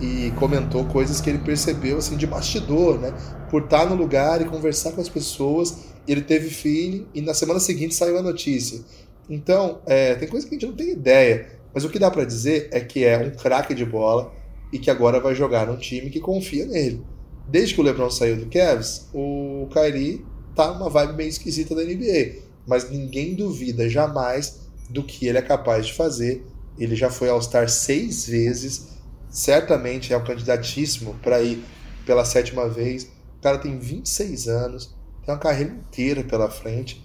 e 0.00 0.32
comentou 0.38 0.84
coisas 0.84 1.20
que 1.20 1.28
ele 1.28 1.38
percebeu 1.38 1.98
assim 1.98 2.16
de 2.16 2.26
bastidor, 2.26 2.98
né? 2.98 3.12
Por 3.50 3.62
estar 3.62 3.86
no 3.86 3.94
lugar 3.94 4.40
e 4.40 4.44
conversar 4.44 4.92
com 4.92 5.00
as 5.00 5.08
pessoas, 5.08 5.78
ele 6.06 6.22
teve 6.22 6.50
feeling 6.50 7.06
e 7.14 7.20
na 7.20 7.34
semana 7.34 7.60
seguinte 7.60 7.94
saiu 7.94 8.18
a 8.18 8.22
notícia. 8.22 8.80
Então, 9.28 9.80
é, 9.86 10.14
tem 10.14 10.28
coisa 10.28 10.46
que 10.46 10.54
a 10.54 10.58
gente 10.58 10.68
não 10.68 10.76
tem 10.76 10.90
ideia, 10.90 11.48
mas 11.74 11.84
o 11.84 11.88
que 11.88 11.98
dá 11.98 12.10
para 12.10 12.24
dizer 12.24 12.68
é 12.72 12.80
que 12.80 13.04
é 13.04 13.18
um 13.18 13.30
craque 13.30 13.74
de 13.74 13.84
bola 13.84 14.32
e 14.72 14.78
que 14.78 14.90
agora 14.90 15.20
vai 15.20 15.34
jogar 15.34 15.66
num 15.66 15.76
time 15.76 16.10
que 16.10 16.20
confia 16.20 16.66
nele. 16.66 17.02
Desde 17.48 17.74
que 17.74 17.80
o 17.80 17.84
LeBron 17.84 18.10
saiu 18.10 18.36
do 18.36 18.46
Cavs, 18.46 19.08
o 19.12 19.68
Kyrie 19.72 20.24
tá 20.54 20.72
numa 20.72 20.88
vibe 20.88 21.14
meio 21.14 21.28
esquisita 21.28 21.74
da 21.74 21.84
NBA, 21.84 22.42
mas 22.66 22.90
ninguém 22.90 23.34
duvida 23.34 23.88
jamais 23.88 24.60
do 24.88 25.02
que 25.02 25.26
ele 25.26 25.38
é 25.38 25.42
capaz 25.42 25.86
de 25.86 25.92
fazer. 25.92 26.44
Ele 26.78 26.96
já 26.96 27.10
foi 27.10 27.28
All-Star 27.28 27.68
seis 27.68 28.26
vezes, 28.26 28.88
certamente 29.28 30.12
é 30.12 30.16
um 30.16 30.24
candidatíssimo 30.24 31.14
para 31.22 31.42
ir 31.42 31.62
pela 32.04 32.24
sétima 32.24 32.68
vez. 32.68 33.04
O 33.38 33.42
cara 33.42 33.58
tem 33.58 33.78
26 33.78 34.48
anos, 34.48 34.95
tem 35.26 35.34
uma 35.34 35.40
carreira 35.40 35.72
inteira 35.72 36.22
pela 36.22 36.48
frente. 36.48 37.04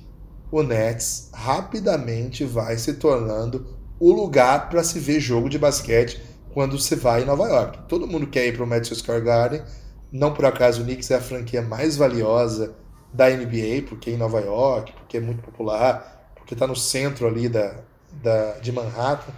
O 0.51 0.61
Nets 0.61 1.31
rapidamente 1.33 2.45
vai 2.45 2.77
se 2.77 2.93
tornando 2.93 3.65
o 3.99 4.11
lugar 4.11 4.69
para 4.69 4.83
se 4.83 4.99
ver 4.99 5.19
jogo 5.19 5.49
de 5.49 5.57
basquete 5.57 6.21
quando 6.53 6.79
você 6.79 6.95
vai 6.95 7.23
em 7.23 7.25
Nova 7.25 7.47
York. 7.47 7.79
Todo 7.87 8.07
mundo 8.07 8.27
quer 8.27 8.45
ir 8.45 8.53
para 8.53 8.63
o 8.63 8.67
Madison 8.67 8.93
Square 8.93 9.23
Garden. 9.23 9.63
Não 10.11 10.33
por 10.33 10.45
acaso 10.45 10.81
o 10.81 10.83
Knicks 10.83 11.09
é 11.09 11.15
a 11.15 11.21
franquia 11.21 11.63
mais 11.63 11.97
valiosa 11.97 12.75
da 13.11 13.27
NBA, 13.29 13.87
porque 13.87 14.11
é 14.11 14.13
em 14.13 14.17
Nova 14.17 14.39
York, 14.39 14.93
porque 14.93 15.17
é 15.17 15.19
muito 15.19 15.41
popular, 15.41 16.31
porque 16.35 16.53
está 16.53 16.67
no 16.67 16.75
centro 16.75 17.27
ali 17.27 17.49
da, 17.49 17.75
da, 18.21 18.51
de 18.59 18.71
Manhattan. 18.71 19.31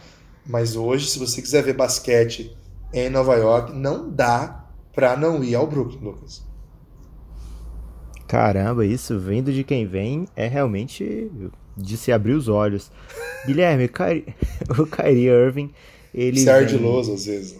Mas 0.45 0.75
hoje, 0.75 1.07
se 1.07 1.19
você 1.19 1.41
quiser 1.41 1.63
ver 1.63 1.73
basquete 1.73 2.57
em 2.91 3.09
Nova 3.09 3.35
York, 3.35 3.71
não 3.71 4.09
dá 4.09 4.67
para 4.91 5.15
não 5.15 5.41
ir 5.43 5.55
ao 5.55 5.67
Brooklyn, 5.67 6.01
Lucas. 6.01 6.52
Caramba, 8.33 8.83
isso 8.83 9.19
vindo 9.19 9.53
de 9.53 9.63
quem 9.63 9.85
vem 9.85 10.27
é 10.35 10.47
realmente 10.47 11.31
de 11.77 11.95
se 11.95 12.11
abrir 12.11 12.33
os 12.33 12.47
olhos. 12.47 12.91
Guilherme, 13.45 13.85
o 14.75 14.87
Kyrie 14.87 15.27
Irving 15.27 15.69
ele 16.11 16.39
Ser 16.39 16.49
ardiloso 16.49 17.13
às 17.13 17.27
vezes. 17.27 17.59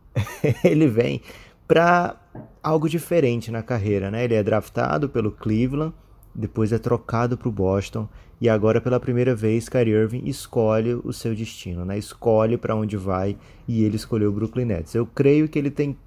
ele 0.64 0.86
vem 0.86 1.20
para 1.66 2.16
algo 2.62 2.88
diferente 2.88 3.50
na 3.50 3.62
carreira, 3.62 4.10
né? 4.10 4.24
Ele 4.24 4.34
é 4.34 4.42
draftado 4.42 5.10
pelo 5.10 5.30
Cleveland, 5.30 5.92
depois 6.34 6.72
é 6.72 6.78
trocado 6.78 7.36
para 7.36 7.48
o 7.50 7.52
Boston 7.52 8.08
e 8.40 8.48
agora 8.48 8.80
pela 8.80 8.98
primeira 8.98 9.34
vez 9.34 9.68
Kyrie 9.68 9.92
Irving 9.92 10.22
escolhe 10.24 10.94
o 11.04 11.12
seu 11.12 11.34
destino, 11.34 11.84
né? 11.84 11.98
Escolhe 11.98 12.56
para 12.56 12.74
onde 12.74 12.96
vai 12.96 13.36
e 13.68 13.84
ele 13.84 13.96
escolheu 13.96 14.30
o 14.30 14.32
Brooklyn 14.32 14.64
Nets. 14.64 14.94
Eu 14.94 15.04
creio 15.04 15.50
que 15.50 15.58
ele 15.58 15.70
tem 15.70 15.98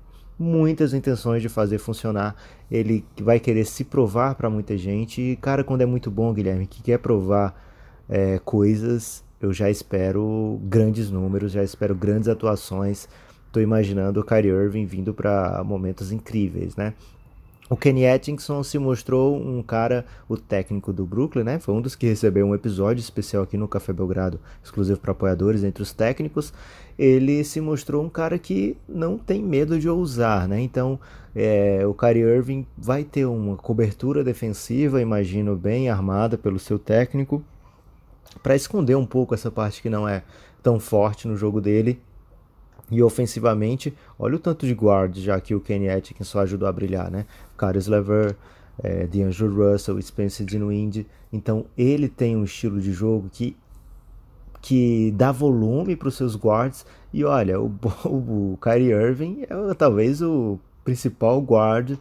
muitas 0.41 0.93
intenções 0.93 1.41
de 1.41 1.47
fazer 1.47 1.77
funcionar. 1.77 2.35
Ele 2.69 3.05
vai 3.21 3.39
querer 3.39 3.65
se 3.65 3.83
provar 3.83 4.35
para 4.35 4.49
muita 4.49 4.77
gente. 4.77 5.21
E, 5.21 5.35
cara, 5.35 5.63
quando 5.63 5.81
é 5.81 5.85
muito 5.85 6.09
bom, 6.09 6.33
Guilherme, 6.33 6.65
que 6.65 6.81
quer 6.81 6.99
provar 6.99 7.55
é, 8.09 8.39
coisas, 8.39 9.23
eu 9.39 9.53
já 9.53 9.69
espero 9.69 10.59
grandes 10.63 11.09
números, 11.11 11.51
já 11.51 11.63
espero 11.63 11.95
grandes 11.95 12.27
atuações. 12.27 13.07
Estou 13.47 13.61
imaginando 13.61 14.19
o 14.19 14.23
Kyrie 14.23 14.51
Irving 14.51 14.85
vindo 14.85 15.13
para 15.13 15.63
momentos 15.63 16.11
incríveis, 16.11 16.75
né? 16.75 16.93
O 17.71 17.77
Kenny 17.77 18.05
Atkinson 18.05 18.63
se 18.63 18.77
mostrou 18.77 19.33
um 19.33 19.63
cara, 19.63 20.05
o 20.27 20.35
técnico 20.35 20.91
do 20.91 21.05
Brooklyn, 21.05 21.45
né? 21.45 21.57
Foi 21.57 21.73
um 21.73 21.79
dos 21.79 21.95
que 21.95 22.05
recebeu 22.05 22.45
um 22.45 22.53
episódio 22.53 22.99
especial 22.99 23.43
aqui 23.43 23.55
no 23.55 23.65
Café 23.65 23.93
Belgrado, 23.93 24.41
exclusivo 24.61 24.99
para 24.99 25.13
apoiadores 25.13 25.63
entre 25.63 25.81
os 25.81 25.93
técnicos. 25.93 26.53
Ele 26.99 27.45
se 27.45 27.61
mostrou 27.61 28.03
um 28.03 28.09
cara 28.09 28.37
que 28.37 28.75
não 28.89 29.17
tem 29.17 29.41
medo 29.41 29.79
de 29.79 29.87
ousar, 29.87 30.49
né? 30.49 30.59
Então, 30.59 30.99
é, 31.33 31.87
o 31.87 31.93
Kyrie 31.93 32.23
Irving 32.23 32.67
vai 32.77 33.05
ter 33.05 33.23
uma 33.23 33.55
cobertura 33.55 34.21
defensiva, 34.21 35.01
imagino, 35.01 35.55
bem 35.55 35.87
armada 35.89 36.37
pelo 36.37 36.59
seu 36.59 36.77
técnico 36.77 37.41
para 38.43 38.53
esconder 38.53 38.95
um 38.95 39.05
pouco 39.05 39.33
essa 39.33 39.49
parte 39.49 39.81
que 39.81 39.89
não 39.89 40.05
é 40.05 40.23
tão 40.61 40.77
forte 40.77 41.25
no 41.25 41.37
jogo 41.37 41.61
dele. 41.61 42.01
E 42.91 43.01
ofensivamente, 43.01 43.93
olha 44.19 44.35
o 44.35 44.39
tanto 44.39 44.67
de 44.67 44.73
guard 44.73 45.17
já 45.17 45.39
que 45.39 45.55
o 45.55 45.61
Kenny 45.61 45.89
Atkinson 45.89 46.39
ajudou 46.39 46.67
a 46.67 46.71
brilhar, 46.71 47.09
né? 47.09 47.25
Caris 47.57 47.87
Lever, 47.87 48.35
é, 48.83 49.07
D'Angelo 49.07 49.71
Russell, 49.71 50.01
Spencer 50.01 50.45
Dinwiddie. 50.45 51.07
Então 51.31 51.65
ele 51.77 52.09
tem 52.09 52.35
um 52.35 52.43
estilo 52.43 52.79
de 52.79 52.91
jogo 52.91 53.29
que 53.31 53.55
que 54.61 55.11
dá 55.17 55.31
volume 55.31 55.95
para 55.95 56.07
os 56.07 56.15
seus 56.15 56.35
guards. 56.35 56.85
E 57.11 57.23
olha, 57.23 57.59
o, 57.59 57.73
o, 58.05 58.53
o 58.53 58.59
Kyrie 58.61 58.91
Irving 58.91 59.43
é 59.49 59.73
talvez 59.73 60.21
o 60.21 60.59
principal 60.83 61.41
guard 61.41 61.97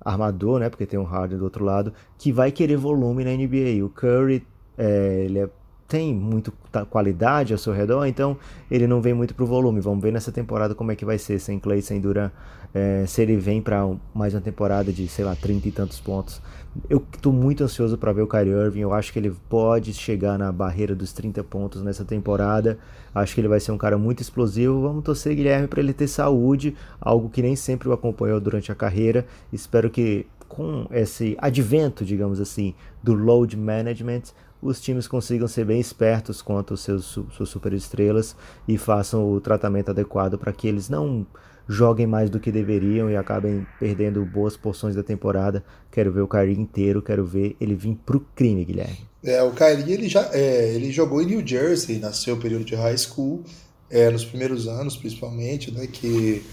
armador, 0.00 0.58
né? 0.58 0.68
Porque 0.68 0.86
tem 0.86 0.98
um 0.98 1.04
Harden 1.04 1.38
do 1.38 1.44
outro 1.44 1.64
lado 1.64 1.92
que 2.18 2.32
vai 2.32 2.50
querer 2.50 2.76
volume 2.76 3.24
na 3.24 3.30
NBA. 3.30 3.84
O 3.84 3.88
Curry 3.88 4.44
é, 4.76 5.24
ele 5.24 5.38
é 5.40 5.48
tem 5.90 6.14
muito 6.14 6.52
qualidade 6.88 7.52
ao 7.52 7.58
seu 7.58 7.72
redor, 7.72 8.06
então 8.06 8.36
ele 8.70 8.86
não 8.86 9.02
vem 9.02 9.12
muito 9.12 9.34
pro 9.34 9.44
volume. 9.44 9.80
Vamos 9.80 10.00
ver 10.00 10.12
nessa 10.12 10.30
temporada 10.30 10.72
como 10.72 10.92
é 10.92 10.96
que 10.96 11.04
vai 11.04 11.18
ser, 11.18 11.40
sem 11.40 11.58
Clay, 11.58 11.82
sem 11.82 12.00
Duran, 12.00 12.30
é, 12.72 13.04
se 13.08 13.20
ele 13.20 13.36
vem 13.36 13.60
para 13.60 13.84
mais 14.14 14.32
uma 14.32 14.40
temporada 14.40 14.92
de, 14.92 15.08
sei 15.08 15.24
lá, 15.24 15.34
30 15.34 15.66
e 15.66 15.72
tantos 15.72 15.98
pontos. 15.98 16.40
Eu 16.88 17.04
estou 17.12 17.32
muito 17.32 17.64
ansioso 17.64 17.98
para 17.98 18.12
ver 18.12 18.22
o 18.22 18.28
Kyrie 18.28 18.52
Irving, 18.52 18.78
eu 18.78 18.94
acho 18.94 19.12
que 19.12 19.18
ele 19.18 19.34
pode 19.48 19.92
chegar 19.92 20.38
na 20.38 20.52
barreira 20.52 20.94
dos 20.94 21.12
30 21.12 21.42
pontos 21.42 21.82
nessa 21.82 22.04
temporada. 22.04 22.78
Acho 23.12 23.34
que 23.34 23.40
ele 23.40 23.48
vai 23.48 23.58
ser 23.58 23.72
um 23.72 23.78
cara 23.78 23.98
muito 23.98 24.22
explosivo. 24.22 24.80
Vamos 24.80 25.02
torcer, 25.02 25.34
Guilherme, 25.34 25.66
para 25.66 25.80
ele 25.80 25.92
ter 25.92 26.06
saúde, 26.06 26.76
algo 27.00 27.28
que 27.28 27.42
nem 27.42 27.56
sempre 27.56 27.88
o 27.88 27.92
acompanhou 27.92 28.40
durante 28.40 28.70
a 28.70 28.76
carreira. 28.76 29.26
Espero 29.52 29.90
que 29.90 30.24
com 30.48 30.86
esse 30.90 31.36
advento, 31.40 32.04
digamos 32.04 32.40
assim, 32.40 32.74
do 33.02 33.14
load 33.14 33.56
management, 33.56 34.22
os 34.62 34.80
times 34.80 35.08
consigam 35.08 35.48
ser 35.48 35.64
bem 35.64 35.80
espertos 35.80 36.42
quanto 36.42 36.74
aos 36.74 36.80
seus 36.80 37.18
suas 37.32 37.48
superestrelas 37.48 38.36
e 38.68 38.76
façam 38.76 39.30
o 39.32 39.40
tratamento 39.40 39.90
adequado 39.90 40.38
para 40.38 40.52
que 40.52 40.68
eles 40.68 40.88
não 40.88 41.26
joguem 41.68 42.06
mais 42.06 42.28
do 42.28 42.40
que 42.40 42.50
deveriam 42.50 43.08
e 43.08 43.16
acabem 43.16 43.64
perdendo 43.78 44.24
boas 44.24 44.56
porções 44.56 44.96
da 44.96 45.02
temporada. 45.02 45.64
Quero 45.90 46.10
ver 46.12 46.20
o 46.20 46.28
Kyrie 46.28 46.58
inteiro, 46.58 47.00
quero 47.00 47.24
ver 47.24 47.56
ele 47.60 47.76
vir 47.76 47.96
pro 48.04 48.20
crime, 48.34 48.64
Guilherme. 48.64 48.98
É, 49.22 49.42
o 49.42 49.52
Kyrie 49.52 49.92
ele 49.92 50.08
já 50.08 50.28
é, 50.32 50.74
ele 50.74 50.90
jogou 50.90 51.22
em 51.22 51.26
New 51.26 51.46
Jersey, 51.46 51.98
nasceu 51.98 52.36
período 52.38 52.64
de 52.64 52.74
high 52.74 52.98
school, 52.98 53.44
é, 53.88 54.10
nos 54.10 54.24
primeiros 54.24 54.66
anos 54.66 54.96
principalmente, 54.96 55.70
né, 55.70 55.86
que 55.86 56.44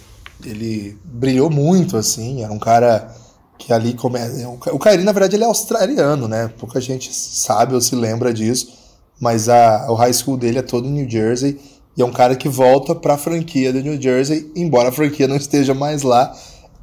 ele 0.45 0.97
brilhou 1.03 1.49
muito 1.49 1.97
assim, 1.97 2.43
era 2.43 2.53
um 2.53 2.59
cara 2.59 3.11
que 3.57 3.73
ali 3.73 3.93
começa. 3.93 4.47
O 4.49 4.79
Kairi, 4.79 5.03
na 5.03 5.11
verdade, 5.11 5.35
ele 5.35 5.43
é 5.43 5.47
australiano, 5.47 6.27
né? 6.27 6.51
Pouca 6.57 6.79
gente 6.79 7.13
sabe 7.13 7.73
ou 7.73 7.81
se 7.81 7.95
lembra 7.95 8.33
disso, 8.33 8.73
mas 9.19 9.49
a, 9.49 9.87
o 9.89 9.95
high 9.95 10.13
school 10.13 10.37
dele 10.37 10.59
é 10.59 10.61
todo 10.61 10.87
em 10.87 10.91
New 10.91 11.09
Jersey 11.09 11.59
e 11.95 12.01
é 12.01 12.05
um 12.05 12.11
cara 12.11 12.35
que 12.35 12.47
volta 12.47 12.93
para 12.93 13.15
a 13.15 13.17
franquia 13.17 13.73
do 13.73 13.81
New 13.81 13.99
Jersey, 13.99 14.51
embora 14.55 14.89
a 14.89 14.91
franquia 14.91 15.27
não 15.27 15.35
esteja 15.35 15.73
mais 15.73 16.03
lá. 16.03 16.35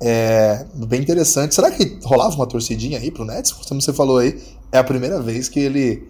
É 0.02 0.66
bem 0.74 1.00
interessante. 1.00 1.54
Será 1.54 1.70
que 1.70 1.98
rolava 2.02 2.34
uma 2.34 2.46
torcidinha 2.46 2.98
aí 2.98 3.12
pro 3.12 3.24
Nets? 3.24 3.52
Como 3.52 3.80
você 3.80 3.92
falou 3.92 4.18
aí, 4.18 4.42
é 4.72 4.78
a 4.78 4.84
primeira 4.84 5.22
vez 5.22 5.48
que 5.48 5.60
ele 5.60 6.08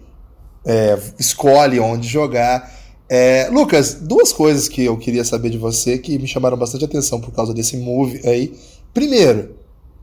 é, 0.65 0.97
escolhe 1.19 1.79
onde 1.79 2.07
jogar. 2.07 2.73
É, 3.07 3.47
Lucas, 3.51 3.99
duas 4.01 4.33
coisas 4.33 4.67
que 4.67 4.83
eu 4.83 4.97
queria 4.97 5.23
saber 5.23 5.51
de 5.51 5.59
você 5.59 5.99
que 5.99 6.17
me 6.17 6.27
chamaram 6.27 6.57
bastante 6.57 6.83
atenção 6.83 7.21
por 7.21 7.31
causa 7.31 7.53
desse 7.53 7.77
move 7.77 8.19
aí. 8.25 8.57
Primeiro, 8.91 9.55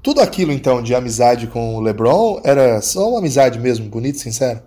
tudo 0.03 0.21
aquilo, 0.21 0.53
então, 0.53 0.83
de 0.83 0.95
amizade 0.95 1.47
com 1.47 1.77
o 1.77 1.81
LeBron 1.81 2.41
era 2.45 2.81
só 2.83 3.09
uma 3.09 3.21
amizade 3.21 3.61
mesmo, 3.61 3.89
bonita 3.89 4.19
e 4.19 4.21
sincera? 4.21 4.65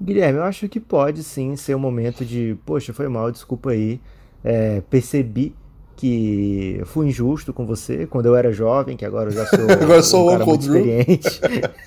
Guilherme, 0.00 0.38
eu 0.38 0.44
acho 0.44 0.68
que 0.68 0.78
pode 0.78 1.24
sim 1.24 1.56
ser 1.56 1.74
um 1.74 1.80
momento 1.80 2.24
de, 2.24 2.56
poxa, 2.64 2.92
foi 2.92 3.08
mal, 3.08 3.32
desculpa 3.32 3.70
aí. 3.70 4.00
É, 4.44 4.82
percebi 4.90 5.54
que 5.96 6.80
fui 6.84 7.06
injusto 7.08 7.52
com 7.52 7.64
você 7.66 8.06
quando 8.06 8.26
eu 8.26 8.36
era 8.36 8.52
jovem, 8.52 8.96
que 8.96 9.04
agora 9.04 9.30
eu 9.30 9.34
já 9.34 9.46
sou, 9.46 9.60
agora 9.70 10.02
sou 10.02 10.26
um 10.26 10.32
cara 10.32 10.46
muito 10.46 10.68
Drew. 10.68 10.76
experiente. 10.76 11.40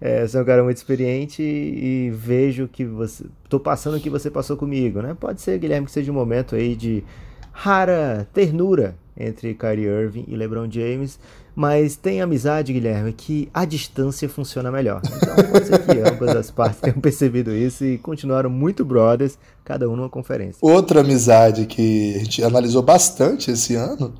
é, 0.00 0.26
sou 0.26 0.40
um 0.42 0.44
cara 0.44 0.64
muito 0.64 0.76
experiente 0.76 1.42
e, 1.42 2.06
e 2.08 2.10
vejo 2.10 2.68
que 2.68 2.84
você. 2.84 3.24
tô 3.48 3.60
passando 3.60 3.96
o 3.96 4.00
que 4.00 4.10
você 4.10 4.30
passou 4.30 4.56
comigo, 4.56 5.00
né? 5.00 5.16
Pode 5.18 5.40
ser, 5.40 5.58
Guilherme, 5.58 5.86
que 5.86 5.92
seja 5.92 6.10
um 6.10 6.14
momento 6.14 6.54
aí 6.54 6.74
de 6.74 7.04
rara 7.52 8.26
ternura 8.32 8.96
entre 9.20 9.54
Kyrie 9.54 9.86
Irving 9.86 10.24
e 10.26 10.34
LeBron 10.34 10.70
James, 10.70 11.18
mas 11.54 11.96
tem 11.96 12.20
amizade, 12.20 12.72
Guilherme, 12.72 13.12
que 13.12 13.48
a 13.52 13.64
distância 13.64 14.28
funciona 14.28 14.70
melhor. 14.70 15.02
Então 15.04 15.36
pode 15.50 15.66
ser 15.66 15.78
que 15.84 15.98
ambas 16.00 16.34
as 16.34 16.50
partes 16.50 16.80
tenham 16.80 17.00
percebido 17.00 17.54
isso 17.54 17.84
e 17.84 17.98
continuaram 17.98 18.48
muito 18.48 18.84
brothers, 18.84 19.38
cada 19.64 19.88
um 19.88 19.96
numa 19.96 20.08
conferência. 20.08 20.58
Outra 20.62 21.00
amizade 21.00 21.66
que 21.66 22.14
a 22.16 22.18
gente 22.20 22.42
analisou 22.42 22.82
bastante 22.82 23.50
esse 23.50 23.74
ano 23.74 24.14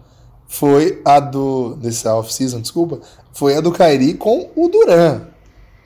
foi 0.47 1.01
a 1.05 1.21
do. 1.21 1.77
Desse 1.77 2.07
off-season, 2.09 2.61
desculpa. 2.61 3.01
Foi 3.33 3.57
a 3.57 3.61
do 3.61 3.71
Kairi 3.71 4.15
com 4.15 4.51
o 4.57 4.69
Duran. 4.69 5.23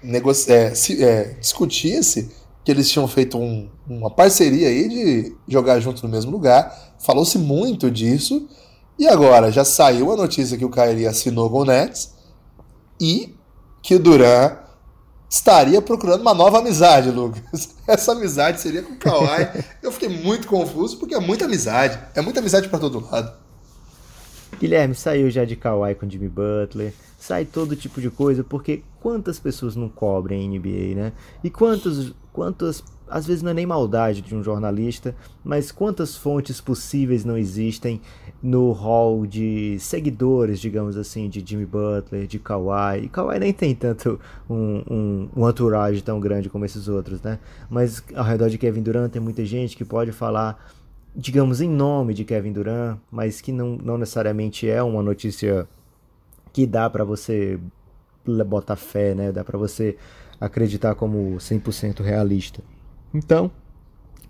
Negoci 0.03 0.51
é, 0.51 0.73
é, 1.01 1.25
Discutia-se 1.41 2.31
que 2.65 2.71
eles 2.71 2.91
tinham 2.91 3.07
feito 3.07 3.39
um, 3.39 3.69
uma 3.87 4.11
parceria 4.11 4.69
aí 4.69 4.89
de 4.89 5.37
jogar 5.47 5.79
junto 5.81 6.03
no 6.03 6.09
mesmo 6.09 6.31
lugar. 6.31 6.95
Falou-se 6.99 7.39
muito 7.39 7.91
disso. 7.91 8.49
E 8.99 9.09
agora 9.09 9.51
já 9.51 9.65
saiu 9.65 10.13
a 10.13 10.17
notícia 10.17 10.57
que 10.57 10.65
o 10.65 10.71
Kairi 10.71 11.07
assinou 11.07 11.51
com 11.51 11.61
o 11.61 11.65
Nets 11.65 12.15
e 13.01 13.35
que 13.83 13.97
o 13.97 13.99
Duran 13.99 14.57
estaria 15.29 15.83
procurando 15.83 16.21
uma 16.21 16.33
nova 16.33 16.59
amizade, 16.59 17.11
Lucas. 17.11 17.75
Essa 17.89 18.13
amizade 18.13 18.61
seria 18.61 18.83
com 18.83 18.93
o 18.93 18.97
Kawhi. 18.97 19.65
Eu 19.83 19.91
fiquei 19.91 20.09
muito 20.09 20.47
confuso 20.47 20.97
porque 20.97 21.15
é 21.15 21.21
muita 21.21 21.47
amizade. 21.47 21.99
É 22.15 22.21
muita 22.21 22.39
amizade 22.39 22.69
para 22.69 22.79
todo 22.79 23.05
lado. 23.11 23.33
Guilherme 24.61 24.95
saiu 24.95 25.29
já 25.31 25.45
de 25.45 25.57
Kawhi 25.57 25.97
com 25.97 26.09
Jimmy 26.09 26.29
Butler, 26.29 26.95
sai 27.19 27.45
todo 27.45 27.75
tipo 27.75 28.01
de 28.01 28.09
coisa, 28.09 28.45
porque 28.45 28.85
quantas 29.01 29.41
pessoas 29.41 29.75
não 29.75 29.89
cobrem 29.89 30.49
NBA, 30.49 30.95
né? 30.95 31.13
E 31.43 31.51
quantas, 31.51 32.13
quantas 32.33 32.85
às 33.09 33.27
vezes 33.27 33.43
não 33.43 33.51
é 33.51 33.55
nem 33.55 33.67
maldade 33.67 34.23
de 34.23 34.35
um 34.35 34.43
jornalista, 34.43 35.15
mas 35.45 35.71
quantas 35.71 36.17
fontes 36.17 36.61
possíveis 36.61 37.25
não 37.25 37.37
existem 37.37 38.01
no 38.43 38.73
hall 38.73 39.27
de 39.27 39.79
seguidores, 39.79 40.61
digamos 40.61 40.97
assim, 40.97 41.29
de 41.29 41.43
Jimmy 41.45 41.65
Butler, 41.65 42.27
de 42.27 42.39
Kawhi. 42.39 43.05
E 43.05 43.09
Kawhi 43.09 43.39
nem 43.39 43.53
tem 43.53 43.75
tanto 43.75 44.21
um, 44.49 44.83
um, 44.91 45.29
um 45.37 45.49
entourage 45.49 46.03
tão 46.03 46.21
grande 46.21 46.51
como 46.51 46.65
esses 46.65 46.89
outros, 46.89 47.23
né? 47.23 47.39
Mas 47.71 48.03
ao 48.15 48.25
redor 48.25 48.49
de 48.49 48.59
Kevin 48.59 48.83
Durant 48.83 49.11
tem 49.11 49.21
muita 49.23 49.45
gente 49.45 49.77
que 49.77 49.85
pode 49.85 50.13
falar, 50.13 50.63
digamos, 51.17 51.61
em 51.61 51.69
nome 51.69 52.13
de 52.15 52.25
Kevin 52.25 52.53
Durant, 52.53 52.99
mas 53.11 53.41
que 53.41 53.53
não, 53.53 53.77
não 53.77 53.97
necessariamente 53.97 54.69
é 54.69 54.83
uma 54.83 55.03
notícia 55.03 55.67
que 56.53 56.67
dá 56.67 56.89
para 56.89 57.05
você 57.05 57.59
botar 58.47 58.77
fé, 58.77 59.15
né? 59.15 59.33
Dá 59.33 59.43
para 59.43 59.59
você 59.59 59.97
acreditar 60.41 60.95
como 60.95 61.37
100% 61.37 62.03
realista. 62.03 62.63
Então, 63.15 63.51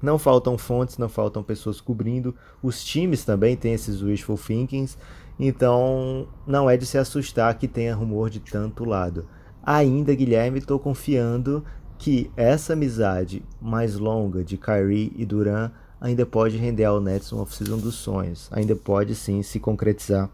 não 0.02 0.18
faltam 0.18 0.58
fontes, 0.58 0.98
não 0.98 1.08
faltam 1.08 1.42
pessoas 1.42 1.80
cobrindo. 1.80 2.34
Os 2.62 2.84
times 2.84 3.24
também 3.24 3.56
têm 3.56 3.72
esses 3.72 4.02
wishful 4.02 4.36
thinkings. 4.36 4.98
Então, 5.40 6.28
não 6.46 6.68
é 6.68 6.76
de 6.76 6.84
se 6.84 6.98
assustar 6.98 7.58
que 7.58 7.66
tenha 7.66 7.94
rumor 7.94 8.28
de 8.28 8.38
tanto 8.38 8.84
lado. 8.84 9.26
Ainda, 9.62 10.14
Guilherme, 10.14 10.58
estou 10.58 10.78
confiando 10.78 11.64
que 11.96 12.30
essa 12.36 12.74
amizade 12.74 13.42
mais 13.60 13.96
longa 13.96 14.44
de 14.44 14.58
Kyrie 14.58 15.12
e 15.16 15.24
Duran 15.24 15.70
ainda 15.98 16.26
pode 16.26 16.58
render 16.58 16.84
ao 16.84 17.00
Nets 17.00 17.32
um 17.32 17.40
off-season 17.40 17.78
dos 17.78 17.94
sonhos. 17.94 18.50
Ainda 18.52 18.76
pode 18.76 19.14
sim 19.14 19.42
se 19.42 19.58
concretizar 19.58 20.28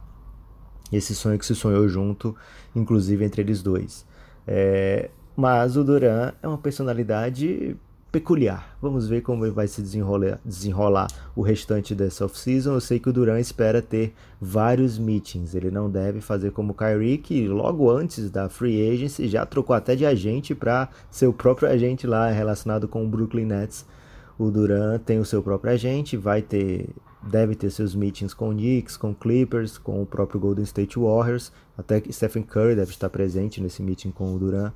esse 0.91 1.15
sonho 1.15 1.39
que 1.39 1.47
se 1.47 1.55
sonhou 1.55 1.89
junto, 1.89 2.35
inclusive 2.75 3.25
entre 3.25 3.43
eles 3.43 3.63
dois. 3.63 4.05
É, 4.47 5.11
mas 5.37 5.77
o 5.77 5.85
Duran 5.85 6.33
é 6.43 6.49
uma 6.49 6.59
personalidade 6.59 7.77
peculiar. 8.11 8.77
Vamos 8.81 9.09
ver 9.09 9.23
como 9.23 9.51
vai 9.53 9.69
se 9.69 9.81
desenrolar, 9.81 10.41
desenrolar 10.45 11.07
o 11.35 11.43
restante 11.43 11.95
dessa 11.95 12.25
off-season. 12.25 12.75
Eu 12.75 12.81
sei 12.81 12.99
que 12.99 13.09
o 13.09 13.13
Duran 13.13 13.39
espera 13.39 13.81
ter 13.81 14.13
vários 14.41 14.99
meetings. 14.99 15.55
Ele 15.55 15.71
não 15.71 15.91
deve 15.91 16.21
fazer 16.21 16.51
como 16.51 16.73
o 16.73 16.75
Kyrie, 16.75 17.19
que 17.19 17.47
logo 17.47 17.91
antes 17.91 18.31
da 18.31 18.49
free 18.49 18.91
agency 18.91 19.29
já 19.29 19.47
trocou 19.47 19.75
até 19.75 19.95
de 19.95 20.05
agente 20.05 20.55
para 20.55 20.89
ser 21.11 21.27
o 21.27 21.33
próprio 21.33 21.69
agente 21.69 22.07
lá 22.07 22.31
relacionado 22.31 22.89
com 22.89 23.05
o 23.05 23.09
Brooklyn 23.09 23.47
Nets. 23.47 23.87
O 24.39 24.51
Duran 24.51 24.99
tem 24.99 25.19
o 25.19 25.25
seu 25.25 25.43
próprio 25.43 25.73
agente, 25.73 26.17
vai 26.17 26.41
ter, 26.41 26.89
deve 27.23 27.55
ter 27.55 27.71
seus 27.71 27.95
meetings 27.95 28.33
com 28.33 28.49
o 28.49 28.53
Knicks, 28.53 28.97
com 28.97 29.11
o 29.11 29.15
Clippers, 29.15 29.77
com 29.77 30.03
o 30.03 30.07
próprio 30.07 30.41
Golden 30.41 30.65
State 30.65 30.99
Warriors. 30.99 31.53
Até 31.77 32.01
que 32.01 32.13
Stephen 32.13 32.43
Curry 32.43 32.75
deve 32.75 32.91
estar 32.91 33.11
presente 33.11 33.61
nesse 33.61 33.83
meeting 33.83 34.11
com 34.11 34.35
o 34.35 34.39
Duran. 34.39 34.73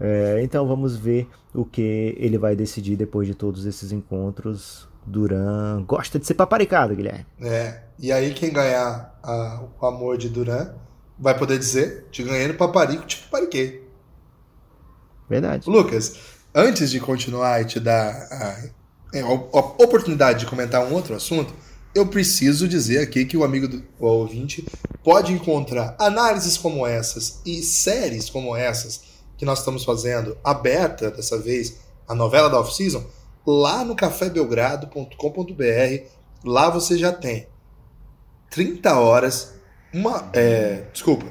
É, 0.00 0.40
então 0.42 0.66
vamos 0.66 0.96
ver 0.96 1.28
o 1.54 1.64
que 1.64 2.16
ele 2.18 2.38
vai 2.38 2.56
decidir 2.56 2.96
depois 2.96 3.28
de 3.28 3.34
todos 3.34 3.66
esses 3.66 3.92
encontros. 3.92 4.88
Duran 5.06 5.82
gosta 5.84 6.18
de 6.18 6.26
ser 6.26 6.34
paparicado, 6.34 6.94
Guilherme. 6.94 7.26
É, 7.40 7.82
e 7.98 8.12
aí 8.12 8.32
quem 8.34 8.52
ganhar 8.52 9.18
a, 9.22 9.62
o 9.80 9.86
amor 9.86 10.16
de 10.18 10.28
Duran 10.28 10.74
vai 11.18 11.36
poder 11.36 11.58
dizer: 11.58 12.06
te 12.10 12.22
ganhei 12.22 12.48
no 12.48 12.54
paparico, 12.54 13.06
te 13.06 13.18
papariquei. 13.22 13.88
Verdade. 15.28 15.68
Lucas, 15.68 16.16
antes 16.54 16.90
de 16.90 17.00
continuar 17.00 17.62
e 17.62 17.64
te 17.64 17.80
dar 17.80 18.10
a, 18.30 19.18
a, 19.18 19.26
a 19.28 19.58
oportunidade 19.82 20.40
de 20.40 20.46
comentar 20.46 20.84
um 20.84 20.92
outro 20.92 21.14
assunto, 21.14 21.54
eu 21.94 22.06
preciso 22.06 22.68
dizer 22.68 22.98
aqui 22.98 23.24
que 23.24 23.36
o 23.36 23.44
amigo 23.44 23.66
do 23.68 23.82
o 23.98 24.06
ouvinte 24.06 24.64
pode 25.02 25.32
encontrar 25.32 25.96
análises 25.98 26.56
como 26.56 26.86
essas 26.86 27.40
e 27.44 27.62
séries 27.62 28.30
como 28.30 28.56
essas 28.56 29.09
que 29.40 29.44
nós 29.46 29.60
estamos 29.60 29.84
fazendo, 29.84 30.36
aberta 30.44 31.10
dessa 31.10 31.38
vez, 31.38 31.78
a 32.06 32.14
novela 32.14 32.50
da 32.50 32.60
off-season, 32.60 33.02
lá 33.46 33.82
no 33.82 33.96
cafébelgrado.com.br. 33.96 36.04
Lá 36.44 36.68
você 36.68 36.98
já 36.98 37.10
tem 37.10 37.46
30 38.50 39.00
horas, 39.00 39.54
uma, 39.94 40.28
é, 40.34 40.84
desculpa, 40.92 41.24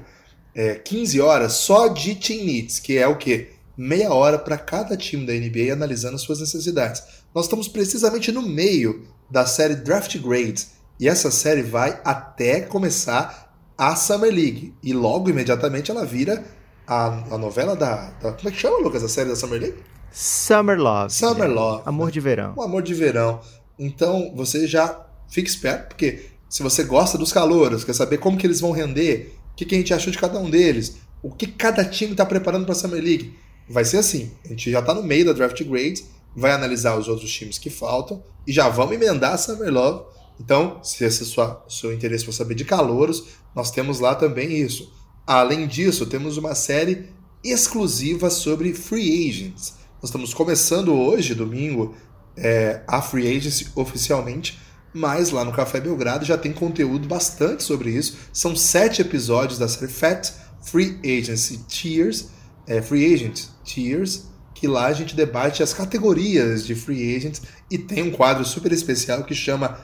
é, 0.55 0.73
15 0.73 1.21
horas 1.21 1.53
só 1.53 1.87
de 1.87 2.15
Team 2.15 2.45
Needs, 2.45 2.79
que 2.79 2.97
é 2.97 3.07
o 3.07 3.15
quê? 3.15 3.51
Meia 3.77 4.11
hora 4.11 4.39
para 4.39 4.57
cada 4.57 4.97
time 4.97 5.27
da 5.27 5.33
NBA 5.33 5.71
analisando 5.71 6.17
suas 6.17 6.39
necessidades. 6.39 7.03
Nós 7.33 7.45
estamos 7.45 7.67
precisamente 7.67 8.31
no 8.31 8.41
meio 8.41 9.07
da 9.29 9.45
série 9.45 9.75
Draft 9.75 10.17
Grades. 10.17 10.71
E 10.99 11.07
essa 11.07 11.29
série 11.29 11.61
vai 11.61 12.01
até 12.03 12.61
começar 12.61 13.55
a 13.77 13.95
Summer 13.95 14.33
League. 14.33 14.73
E 14.81 14.93
logo, 14.93 15.29
imediatamente, 15.29 15.91
ela 15.91 16.07
vira 16.07 16.43
a, 16.89 17.35
a 17.35 17.37
novela 17.37 17.75
da, 17.75 18.09
da, 18.19 18.31
Como 18.33 18.49
é 18.49 18.51
que 18.51 18.57
chama, 18.57 18.79
Lucas, 18.79 19.03
a 19.03 19.07
série 19.07 19.29
da 19.29 19.35
Summer 19.35 19.61
League? 19.61 19.77
Summer 20.11 20.79
Love. 20.79 21.13
Summer 21.13 21.47
Love. 21.47 21.83
Amor 21.85 22.07
né? 22.07 22.11
de 22.11 22.19
verão. 22.19 22.53
O 22.55 22.63
amor 22.63 22.81
de 22.81 22.95
verão. 22.95 23.41
Então, 23.77 24.33
você 24.35 24.65
já 24.65 25.05
fica 25.29 25.47
esperto, 25.47 25.89
porque 25.89 26.25
se 26.49 26.63
você 26.63 26.83
gosta 26.83 27.15
dos 27.15 27.31
calouros, 27.31 27.83
quer 27.83 27.93
saber 27.93 28.17
como 28.17 28.37
que 28.37 28.47
eles 28.47 28.59
vão 28.59 28.71
render, 28.71 29.35
o 29.53 29.55
que, 29.55 29.65
que 29.65 29.75
a 29.75 29.77
gente 29.77 29.93
achou 29.93 30.11
de 30.11 30.17
cada 30.17 30.39
um 30.39 30.49
deles, 30.49 30.97
o 31.21 31.29
que 31.29 31.45
cada 31.45 31.85
time 31.85 32.13
está 32.13 32.25
preparando 32.25 32.65
para 32.65 32.73
a 32.73 32.75
Summer 32.75 33.03
League, 33.03 33.37
vai 33.69 33.85
ser 33.85 33.97
assim. 33.97 34.31
A 34.43 34.47
gente 34.47 34.71
já 34.71 34.79
está 34.79 34.91
no 34.91 35.03
meio 35.03 35.25
da 35.25 35.33
Draft 35.33 35.63
Grades, 35.63 36.05
vai 36.35 36.51
analisar 36.51 36.97
os 36.97 37.07
outros 37.07 37.31
times 37.31 37.59
que 37.59 37.69
faltam 37.69 38.23
e 38.47 38.51
já 38.51 38.67
vamos 38.67 38.95
emendar 38.95 39.33
a 39.33 39.37
Summer 39.37 39.71
Love. 39.71 40.05
Então, 40.39 40.83
se 40.83 41.03
esse 41.03 41.39
é 41.39 41.43
o 41.43 41.69
seu 41.69 41.93
interesse 41.93 42.25
for 42.25 42.31
saber 42.31 42.55
de 42.55 42.65
calouros, 42.65 43.25
nós 43.55 43.69
temos 43.69 43.99
lá 43.99 44.15
também 44.15 44.57
isso. 44.57 44.91
Além 45.29 45.67
disso, 45.67 46.07
temos 46.07 46.37
uma 46.37 46.55
série 46.55 47.09
exclusiva 47.43 48.31
sobre 48.31 48.73
free 48.73 49.29
agents. 49.29 49.75
Nós 50.01 50.05
estamos 50.05 50.33
começando 50.33 50.91
hoje, 50.91 51.35
domingo, 51.35 51.95
é, 52.35 52.81
a 52.87 52.99
free 52.99 53.37
agency 53.37 53.67
oficialmente, 53.75 54.59
mas 54.91 55.29
lá 55.29 55.45
no 55.45 55.51
Café 55.51 55.79
Belgrado 55.79 56.25
já 56.25 56.35
tem 56.35 56.51
conteúdo 56.51 57.07
bastante 57.07 57.61
sobre 57.61 57.91
isso. 57.91 58.17
São 58.33 58.55
sete 58.55 59.03
episódios 59.03 59.59
da 59.59 59.67
série 59.67 59.91
Fat 59.91 60.31
Free 60.63 60.99
Agency 61.05 61.59
Tiers, 61.67 62.29
é, 62.65 62.81
Free 62.81 63.13
Agent 63.13 63.49
Tiers, 63.63 64.23
que 64.55 64.67
lá 64.67 64.87
a 64.87 64.93
gente 64.93 65.15
debate 65.15 65.61
as 65.61 65.75
categorias 65.75 66.65
de 66.65 66.73
free 66.73 67.15
agents 67.15 67.43
e 67.69 67.77
tem 67.77 68.01
um 68.01 68.09
quadro 68.09 68.43
super 68.43 68.71
especial 68.71 69.23
que 69.23 69.35
chama. 69.35 69.77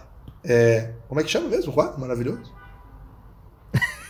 É, 0.44 0.94
como 1.08 1.22
é 1.22 1.24
que 1.24 1.30
chama 1.30 1.50
mesmo 1.50 1.72
o 1.72 1.76
quadro? 1.76 2.02
Maravilhoso? 2.02 2.55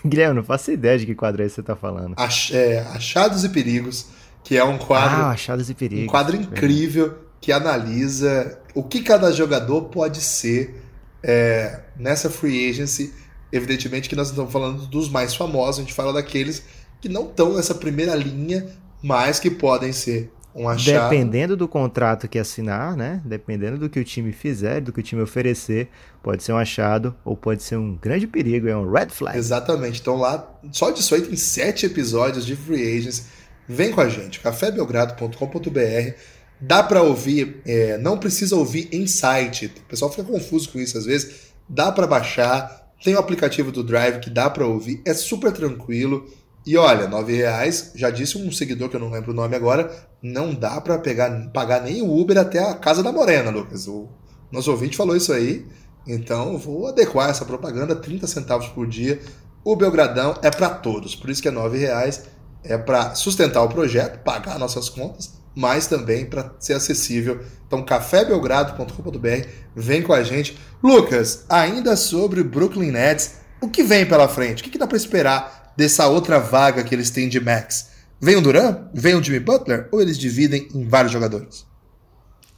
Guilherme, 0.09 0.35
não 0.35 0.43
faço 0.43 0.71
ideia 0.71 0.97
de 0.97 1.05
que 1.05 1.15
quadro 1.15 1.41
é 1.41 1.45
esse 1.45 1.55
você 1.55 1.63
tá 1.63 1.75
falando. 1.75 2.13
Ach, 2.17 2.51
é, 2.53 2.79
Achados 2.93 3.43
e 3.43 3.49
Perigos, 3.49 4.07
que 4.43 4.55
é 4.55 4.63
um 4.63 4.77
quadro. 4.77 5.23
Ah, 5.23 5.31
Achados 5.31 5.69
e 5.69 5.73
Perigos. 5.73 6.05
Um 6.05 6.07
quadro 6.07 6.35
incrível 6.35 7.17
que 7.41 7.51
analisa 7.51 8.59
o 8.73 8.83
que 8.83 9.01
cada 9.01 9.31
jogador 9.31 9.83
pode 9.83 10.21
ser 10.21 10.81
é, 11.23 11.81
nessa 11.97 12.29
free 12.29 12.69
agency. 12.69 13.13
Evidentemente 13.51 14.09
que 14.09 14.15
nós 14.15 14.29
estamos 14.29 14.51
falando 14.51 14.85
dos 14.87 15.09
mais 15.09 15.35
famosos, 15.35 15.79
a 15.79 15.81
gente 15.81 15.93
fala 15.93 16.11
daqueles 16.11 16.63
que 16.99 17.07
não 17.07 17.23
estão 17.29 17.55
nessa 17.55 17.73
primeira 17.73 18.15
linha, 18.15 18.65
mas 19.01 19.39
que 19.39 19.49
podem 19.49 19.93
ser 19.93 20.31
um 20.55 20.69
achado. 20.69 21.09
Dependendo 21.09 21.57
do 21.57 21.67
contrato 21.67 22.29
que 22.29 22.39
assinar, 22.39 22.95
né? 22.95 23.21
Dependendo 23.25 23.77
do 23.77 23.89
que 23.89 23.99
o 23.99 24.05
time 24.05 24.31
fizer, 24.31 24.79
do 24.79 24.93
que 24.93 25.01
o 25.01 25.03
time 25.03 25.21
oferecer, 25.21 25.89
pode 26.23 26.43
ser 26.43 26.53
um 26.53 26.57
achado 26.57 27.13
ou 27.25 27.35
pode 27.35 27.61
ser 27.61 27.75
um 27.75 27.95
grande 27.95 28.25
perigo, 28.25 28.69
é 28.69 28.75
um 28.75 28.89
red 28.89 29.09
flag. 29.09 29.37
Exatamente. 29.37 29.99
Então 29.99 30.15
lá, 30.15 30.57
só 30.71 30.91
disso 30.91 31.13
aí 31.13 31.21
tem 31.21 31.35
sete 31.35 31.85
episódios 31.85 32.45
de 32.45 32.55
Free 32.55 32.97
Agents. 32.97 33.25
Vem 33.67 33.91
com 33.91 33.99
a 33.99 34.07
gente, 34.07 34.39
cafébelgrado.com.br. 34.39 36.13
Dá 36.61 36.81
para 36.81 37.01
ouvir, 37.01 37.61
é, 37.65 37.97
não 37.97 38.17
precisa 38.17 38.55
ouvir 38.55 38.87
em 38.93 39.05
site. 39.07 39.65
O 39.65 39.89
pessoal 39.89 40.09
fica 40.09 40.23
confuso 40.23 40.71
com 40.71 40.79
isso 40.79 40.97
às 40.97 41.05
vezes. 41.05 41.53
Dá 41.67 41.91
para 41.91 42.07
baixar. 42.07 42.85
Tem 43.03 43.13
o 43.13 43.19
aplicativo 43.19 43.73
do 43.73 43.83
Drive 43.83 44.19
que 44.19 44.29
dá 44.29 44.49
para 44.49 44.65
ouvir. 44.65 45.01
É 45.03 45.13
super 45.13 45.51
tranquilo. 45.51 46.25
E 46.65 46.77
olha, 46.77 47.07
nove 47.07 47.35
reais, 47.35 47.91
já 47.93 48.09
disse 48.09 48.39
um 48.39 48.51
seguidor 48.51 48.89
que 48.89 48.95
eu 48.95 48.99
não 48.99 49.11
lembro 49.11 49.31
o 49.31 49.35
nome 49.35 49.55
agora, 49.55 49.91
não 50.25 50.55
dá 50.55 50.81
para 50.81 50.97
pegar, 50.97 51.29
pagar 51.53 51.83
nem 51.83 52.01
o 52.01 52.19
Uber 52.19 52.37
até 52.39 52.59
a 52.59 52.73
casa 52.73 53.03
da 53.03 53.11
Morena, 53.11 53.51
Lucas. 53.51 53.87
O 53.87 54.09
nosso 54.51 54.71
ouvinte 54.71 54.97
falou 54.97 55.15
isso 55.15 55.31
aí. 55.31 55.67
Então 56.07 56.57
vou 56.57 56.87
adequar 56.87 57.29
essa 57.29 57.45
propaganda, 57.45 57.95
30 57.95 58.25
centavos 58.25 58.67
por 58.69 58.87
dia. 58.87 59.19
O 59.63 59.75
Belgradão 59.75 60.35
é 60.41 60.49
para 60.49 60.69
todos, 60.69 61.15
por 61.15 61.29
isso 61.29 61.43
que 61.43 61.47
é 61.47 61.51
R$ 61.51 61.77
reais. 61.77 62.23
É 62.63 62.75
para 62.75 63.13
sustentar 63.13 63.61
o 63.61 63.69
projeto, 63.69 64.23
pagar 64.23 64.57
nossas 64.57 64.89
contas, 64.89 65.33
mas 65.55 65.85
também 65.85 66.25
para 66.25 66.55
ser 66.59 66.73
acessível. 66.73 67.41
Então, 67.67 67.85
cafébelgrado.com.br, 67.85 69.47
vem 69.75 70.01
com 70.01 70.13
a 70.13 70.23
gente. 70.23 70.57
Lucas, 70.81 71.45
ainda 71.47 71.95
sobre 71.95 72.43
Brooklyn 72.43 72.91
Nets, 72.91 73.35
o 73.61 73.69
que 73.69 73.83
vem 73.83 74.07
pela 74.07 74.27
frente? 74.27 74.63
O 74.63 74.65
que 74.65 74.77
dá 74.77 74.87
para 74.87 74.97
esperar 74.97 75.73
dessa 75.77 76.07
outra 76.07 76.39
vaga 76.39 76.83
que 76.83 76.95
eles 76.95 77.11
têm 77.11 77.29
de 77.29 77.39
Max? 77.39 77.94
Vem 78.19 78.37
o 78.37 78.41
Duran? 78.41 78.87
Vem 78.93 79.15
o 79.15 79.23
Jimmy 79.23 79.39
Butler? 79.39 79.89
Ou 79.91 80.01
eles 80.01 80.17
dividem 80.17 80.67
em 80.73 80.87
vários 80.87 81.11
jogadores? 81.11 81.67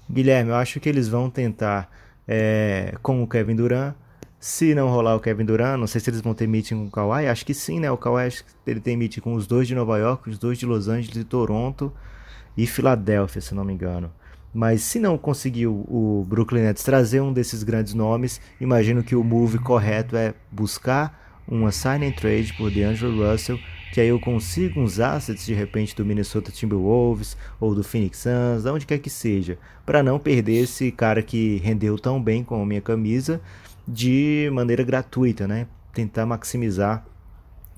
Guilherme, 0.09 0.51
eu 0.51 0.55
acho 0.55 0.79
que 0.79 0.87
eles 0.87 1.07
vão 1.07 1.29
tentar 1.29 1.89
é, 2.27 2.93
com 3.01 3.23
o 3.23 3.27
Kevin 3.27 3.55
Durant. 3.55 3.95
Se 4.39 4.75
não 4.75 4.87
rolar 4.89 5.15
o 5.15 5.19
Kevin 5.19 5.45
Durant, 5.45 5.79
não 5.79 5.87
sei 5.87 5.99
se 5.99 6.09
eles 6.09 6.21
vão 6.21 6.33
ter 6.33 6.47
meeting 6.47 6.75
com 6.75 6.85
o 6.85 6.91
Kawhi. 6.91 7.27
Acho 7.27 7.43
que 7.43 7.55
sim, 7.55 7.79
né? 7.79 7.89
O 7.89 7.97
Kawhi 7.97 8.31
ele 8.67 8.79
tem 8.79 8.95
meeting 8.95 9.19
com 9.19 9.33
os 9.33 9.47
dois 9.47 9.67
de 9.67 9.73
Nova 9.73 9.97
York, 9.97 10.29
os 10.29 10.37
dois 10.37 10.59
de 10.59 10.65
Los 10.65 10.87
Angeles 10.87 11.17
e 11.17 11.23
Toronto 11.23 11.91
e 12.55 12.67
Filadélfia, 12.67 13.41
se 13.41 13.55
não 13.55 13.65
me 13.65 13.73
engano. 13.73 14.11
Mas 14.53 14.83
se 14.83 14.99
não 14.99 15.17
conseguiu 15.17 15.73
o 15.87 16.23
Brooklyn 16.27 16.61
Nets 16.61 16.83
trazer 16.83 17.19
um 17.19 17.33
desses 17.33 17.63
grandes 17.63 17.93
nomes, 17.93 18.39
imagino 18.61 19.03
que 19.03 19.15
o 19.15 19.23
move 19.23 19.57
correto 19.59 20.15
é 20.15 20.33
buscar 20.51 21.26
uma 21.47 21.71
sign 21.71 22.05
and 22.05 22.11
trade 22.11 22.53
por 22.53 22.69
DeAngelo 22.69 23.31
Russell 23.31 23.59
que 23.97 24.01
aí 24.01 24.09
eu 24.09 24.19
consigo 24.19 24.79
uns 24.79 24.99
assets 24.99 25.45
de 25.45 25.53
repente 25.53 25.95
do 25.95 26.05
Minnesota 26.05 26.51
Timberwolves 26.51 27.37
ou 27.59 27.73
do 27.73 27.83
Phoenix 27.83 28.19
Suns, 28.19 28.63
de 28.63 28.69
onde 28.69 28.85
quer 28.85 28.99
que 28.99 29.09
seja, 29.09 29.57
para 29.85 30.03
não 30.03 30.19
perder 30.19 30.63
esse 30.63 30.91
cara 30.91 31.23
que 31.23 31.57
rendeu 31.63 31.97
tão 31.97 32.21
bem 32.21 32.43
com 32.43 32.61
a 32.61 32.65
minha 32.65 32.81
camisa 32.81 33.41
de 33.87 34.49
maneira 34.53 34.83
gratuita, 34.83 35.47
né? 35.47 35.67
Tentar 35.93 36.25
maximizar 36.25 37.05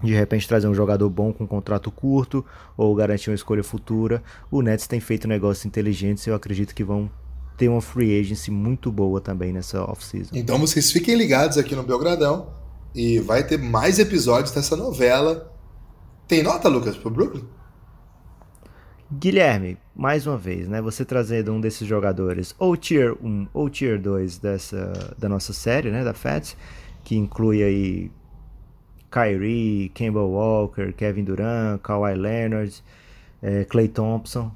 de 0.04 0.14
repente 0.14 0.48
trazer 0.48 0.68
um 0.68 0.74
jogador 0.74 1.10
bom 1.10 1.32
com 1.32 1.44
um 1.44 1.48
contrato 1.48 1.92
curto 1.92 2.46
ou 2.76 2.96
garantir 2.96 3.30
uma 3.30 3.36
escolha 3.36 3.64
futura. 3.64 4.24
O 4.50 4.62
Nets 4.62 4.88
tem 4.88 5.00
feito 5.00 5.28
negócios 5.28 5.66
inteligentes 5.66 6.26
e 6.26 6.30
eu 6.30 6.36
acredito 6.36 6.74
que 6.74 6.84
vão 6.84 7.10
ter 7.58 7.68
uma 7.68 7.82
free 7.82 8.20
agency 8.20 8.50
muito 8.50 8.92
boa 8.92 9.20
também 9.20 9.52
nessa 9.52 9.84
off-season. 9.84 10.32
Então 10.34 10.58
vocês 10.58 10.92
fiquem 10.92 11.16
ligados 11.16 11.58
aqui 11.58 11.76
no 11.76 11.84
Belgradão 11.84 12.59
e 12.94 13.20
vai 13.20 13.46
ter 13.46 13.58
mais 13.58 14.00
episódios 14.00 14.54
dessa 14.54 14.76
novela 14.76 15.50
tem 16.30 16.44
nota, 16.44 16.70
Lucas, 16.70 16.96
pro 16.96 17.10
Brooklyn? 17.10 17.44
Guilherme, 19.12 19.80
mais 19.96 20.28
uma 20.28 20.38
vez, 20.38 20.68
né? 20.68 20.80
Você 20.80 21.04
trazendo 21.04 21.52
um 21.52 21.60
desses 21.60 21.88
jogadores, 21.88 22.54
ou 22.60 22.78
Tier 22.78 23.16
1 23.20 23.48
ou 23.52 23.68
Tier 23.68 24.00
2 24.00 24.38
dessa, 24.38 25.16
da 25.18 25.28
nossa 25.28 25.54
série, 25.54 25.90
né? 25.90 26.04
Da 26.04 26.14
FAT, 26.14 26.54
que 27.04 27.18
inclui 27.18 27.64
aí 27.64 28.12
Kyrie, 29.10 29.90
Campbell 29.90 30.30
Walker, 30.30 30.94
Kevin 30.94 31.24
Durant, 31.24 31.82
Kawhi 31.82 32.14
Leonard, 32.14 32.84
é, 33.42 33.66
Clay 33.66 33.88
Thompson. 33.88 34.52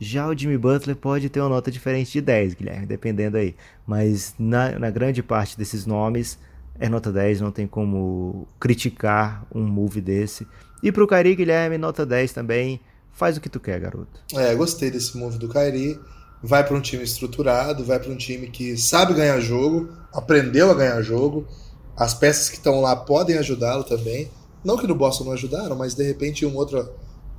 Já 0.00 0.26
o 0.26 0.36
Jimmy 0.36 0.58
Butler 0.58 0.96
pode 0.96 1.28
ter 1.28 1.38
uma 1.38 1.48
nota 1.48 1.70
diferente 1.70 2.10
de 2.10 2.20
10, 2.20 2.54
Guilherme, 2.54 2.86
dependendo 2.86 3.36
aí. 3.36 3.54
Mas 3.86 4.34
na, 4.36 4.80
na 4.80 4.90
grande 4.90 5.22
parte 5.22 5.56
desses 5.56 5.86
nomes 5.86 6.40
é 6.78 6.88
nota 6.88 7.12
10, 7.12 7.40
não 7.40 7.50
tem 7.50 7.66
como 7.66 8.48
criticar 8.58 9.46
um 9.54 9.62
move 9.62 10.00
desse. 10.00 10.46
E 10.82 10.90
pro 10.90 11.06
Kairi, 11.06 11.36
Guilherme, 11.36 11.78
nota 11.78 12.04
10 12.04 12.32
também. 12.32 12.80
Faz 13.12 13.36
o 13.36 13.40
que 13.40 13.48
tu 13.48 13.60
quer, 13.60 13.78
garoto. 13.80 14.20
É, 14.34 14.54
gostei 14.54 14.90
desse 14.90 15.16
move 15.16 15.38
do 15.38 15.48
Kairi. 15.48 15.98
Vai 16.42 16.66
para 16.66 16.76
um 16.76 16.80
time 16.80 17.02
estruturado, 17.02 17.84
vai 17.84 17.98
para 17.98 18.10
um 18.10 18.16
time 18.16 18.48
que 18.48 18.76
sabe 18.76 19.14
ganhar 19.14 19.40
jogo, 19.40 19.88
aprendeu 20.12 20.70
a 20.70 20.74
ganhar 20.74 21.00
jogo. 21.00 21.46
As 21.96 22.12
peças 22.12 22.50
que 22.50 22.56
estão 22.56 22.80
lá 22.80 22.94
podem 22.96 23.38
ajudá-lo 23.38 23.84
também. 23.84 24.28
Não 24.64 24.76
que 24.76 24.86
no 24.86 24.94
Boston 24.94 25.24
não 25.24 25.32
ajudaram, 25.32 25.76
mas 25.76 25.94
de 25.94 26.02
repente 26.02 26.44
um 26.44 26.54
outro, 26.56 26.90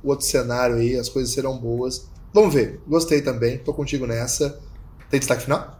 outro 0.02 0.24
cenário 0.24 0.76
aí 0.76 0.96
as 0.96 1.08
coisas 1.08 1.32
serão 1.32 1.56
boas. 1.58 2.08
Vamos 2.32 2.54
ver. 2.54 2.80
Gostei 2.88 3.20
também. 3.20 3.58
Tô 3.58 3.72
contigo 3.72 4.06
nessa. 4.06 4.58
Tem 5.10 5.20
destaque 5.20 5.42
final? 5.42 5.78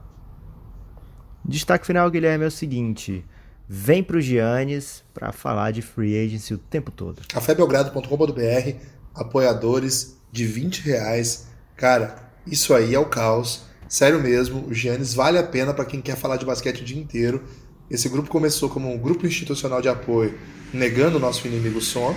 Destaque 1.45 1.87
final, 1.87 2.11
Guilherme, 2.11 2.45
é 2.45 2.49
o 2.49 2.51
seguinte 2.51 3.25
vem 3.69 4.03
para 4.03 4.17
o 4.17 4.21
Giannis 4.21 5.03
para 5.13 5.33
falar 5.33 5.73
de 5.73 5.83
free 5.83 6.17
agency 6.17 6.55
o 6.55 6.59
tempo 6.59 6.91
todo. 6.91 7.23
cafébelgrado.com.br, 7.29 8.77
apoiadores 9.15 10.17
de 10.31 10.47
20 10.47 10.83
reais. 10.83 11.49
Cara, 11.77 12.31
isso 12.47 12.75
aí 12.75 12.95
é 12.95 12.99
o 12.99 13.07
caos. 13.07 13.63
Sério 13.89 14.21
mesmo, 14.21 14.67
o 14.67 14.75
Giannis 14.75 15.15
vale 15.15 15.39
a 15.39 15.43
pena 15.43 15.73
para 15.73 15.85
quem 15.85 16.01
quer 16.01 16.17
falar 16.17 16.37
de 16.37 16.45
basquete 16.45 16.81
o 16.81 16.85
dia 16.85 17.01
inteiro. 17.01 17.45
Esse 17.91 18.09
grupo 18.09 18.29
começou 18.29 18.69
como 18.69 18.93
um 18.93 18.99
grupo 18.99 19.27
institucional 19.27 19.81
de 19.81 19.89
apoio, 19.89 20.37
negando 20.73 21.19
o 21.19 21.21
nosso 21.21 21.47
inimigo 21.47 21.81
som, 21.81 22.15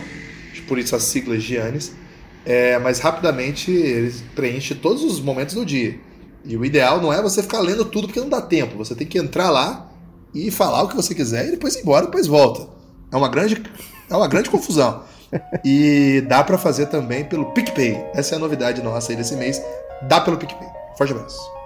por 0.67 0.77
isso 0.77 0.95
a 0.95 0.99
sigla 0.99 1.35
é 1.35 1.39
Giannis. 1.39 1.93
É, 2.45 2.79
mas 2.79 2.99
rapidamente 2.99 3.69
ele 3.71 4.13
preenche 4.35 4.73
todos 4.73 5.03
os 5.03 5.19
momentos 5.19 5.55
do 5.55 5.65
dia. 5.65 5.99
E 6.45 6.55
o 6.55 6.63
ideal 6.63 7.01
não 7.01 7.11
é 7.11 7.21
você 7.21 7.43
ficar 7.43 7.59
lendo 7.59 7.85
tudo 7.85 8.07
porque 8.07 8.19
não 8.19 8.29
dá 8.29 8.41
tempo. 8.41 8.77
Você 8.77 8.95
tem 8.95 9.05
que 9.05 9.19
entrar 9.19 9.49
lá 9.49 9.88
e 10.33 10.51
falar 10.51 10.83
o 10.83 10.87
que 10.87 10.95
você 10.95 11.15
quiser 11.15 11.47
e 11.47 11.51
depois 11.51 11.75
ir 11.75 11.81
embora, 11.81 12.05
depois 12.05 12.27
volta. 12.27 12.67
É 13.11 13.17
uma 13.17 13.29
grande, 13.29 13.61
é 14.09 14.15
uma 14.15 14.27
grande 14.27 14.49
confusão. 14.49 15.03
E 15.63 16.23
dá 16.27 16.43
para 16.43 16.57
fazer 16.57 16.87
também 16.87 17.23
pelo 17.23 17.51
PicPay. 17.53 18.03
Essa 18.13 18.35
é 18.35 18.37
a 18.37 18.39
novidade 18.39 18.81
nossa 18.81 19.11
aí 19.11 19.15
desse 19.15 19.35
mês. 19.35 19.61
Dá 20.03 20.21
pelo 20.21 20.37
PicPay. 20.37 20.67
Forte 20.97 21.13
abraço. 21.13 21.58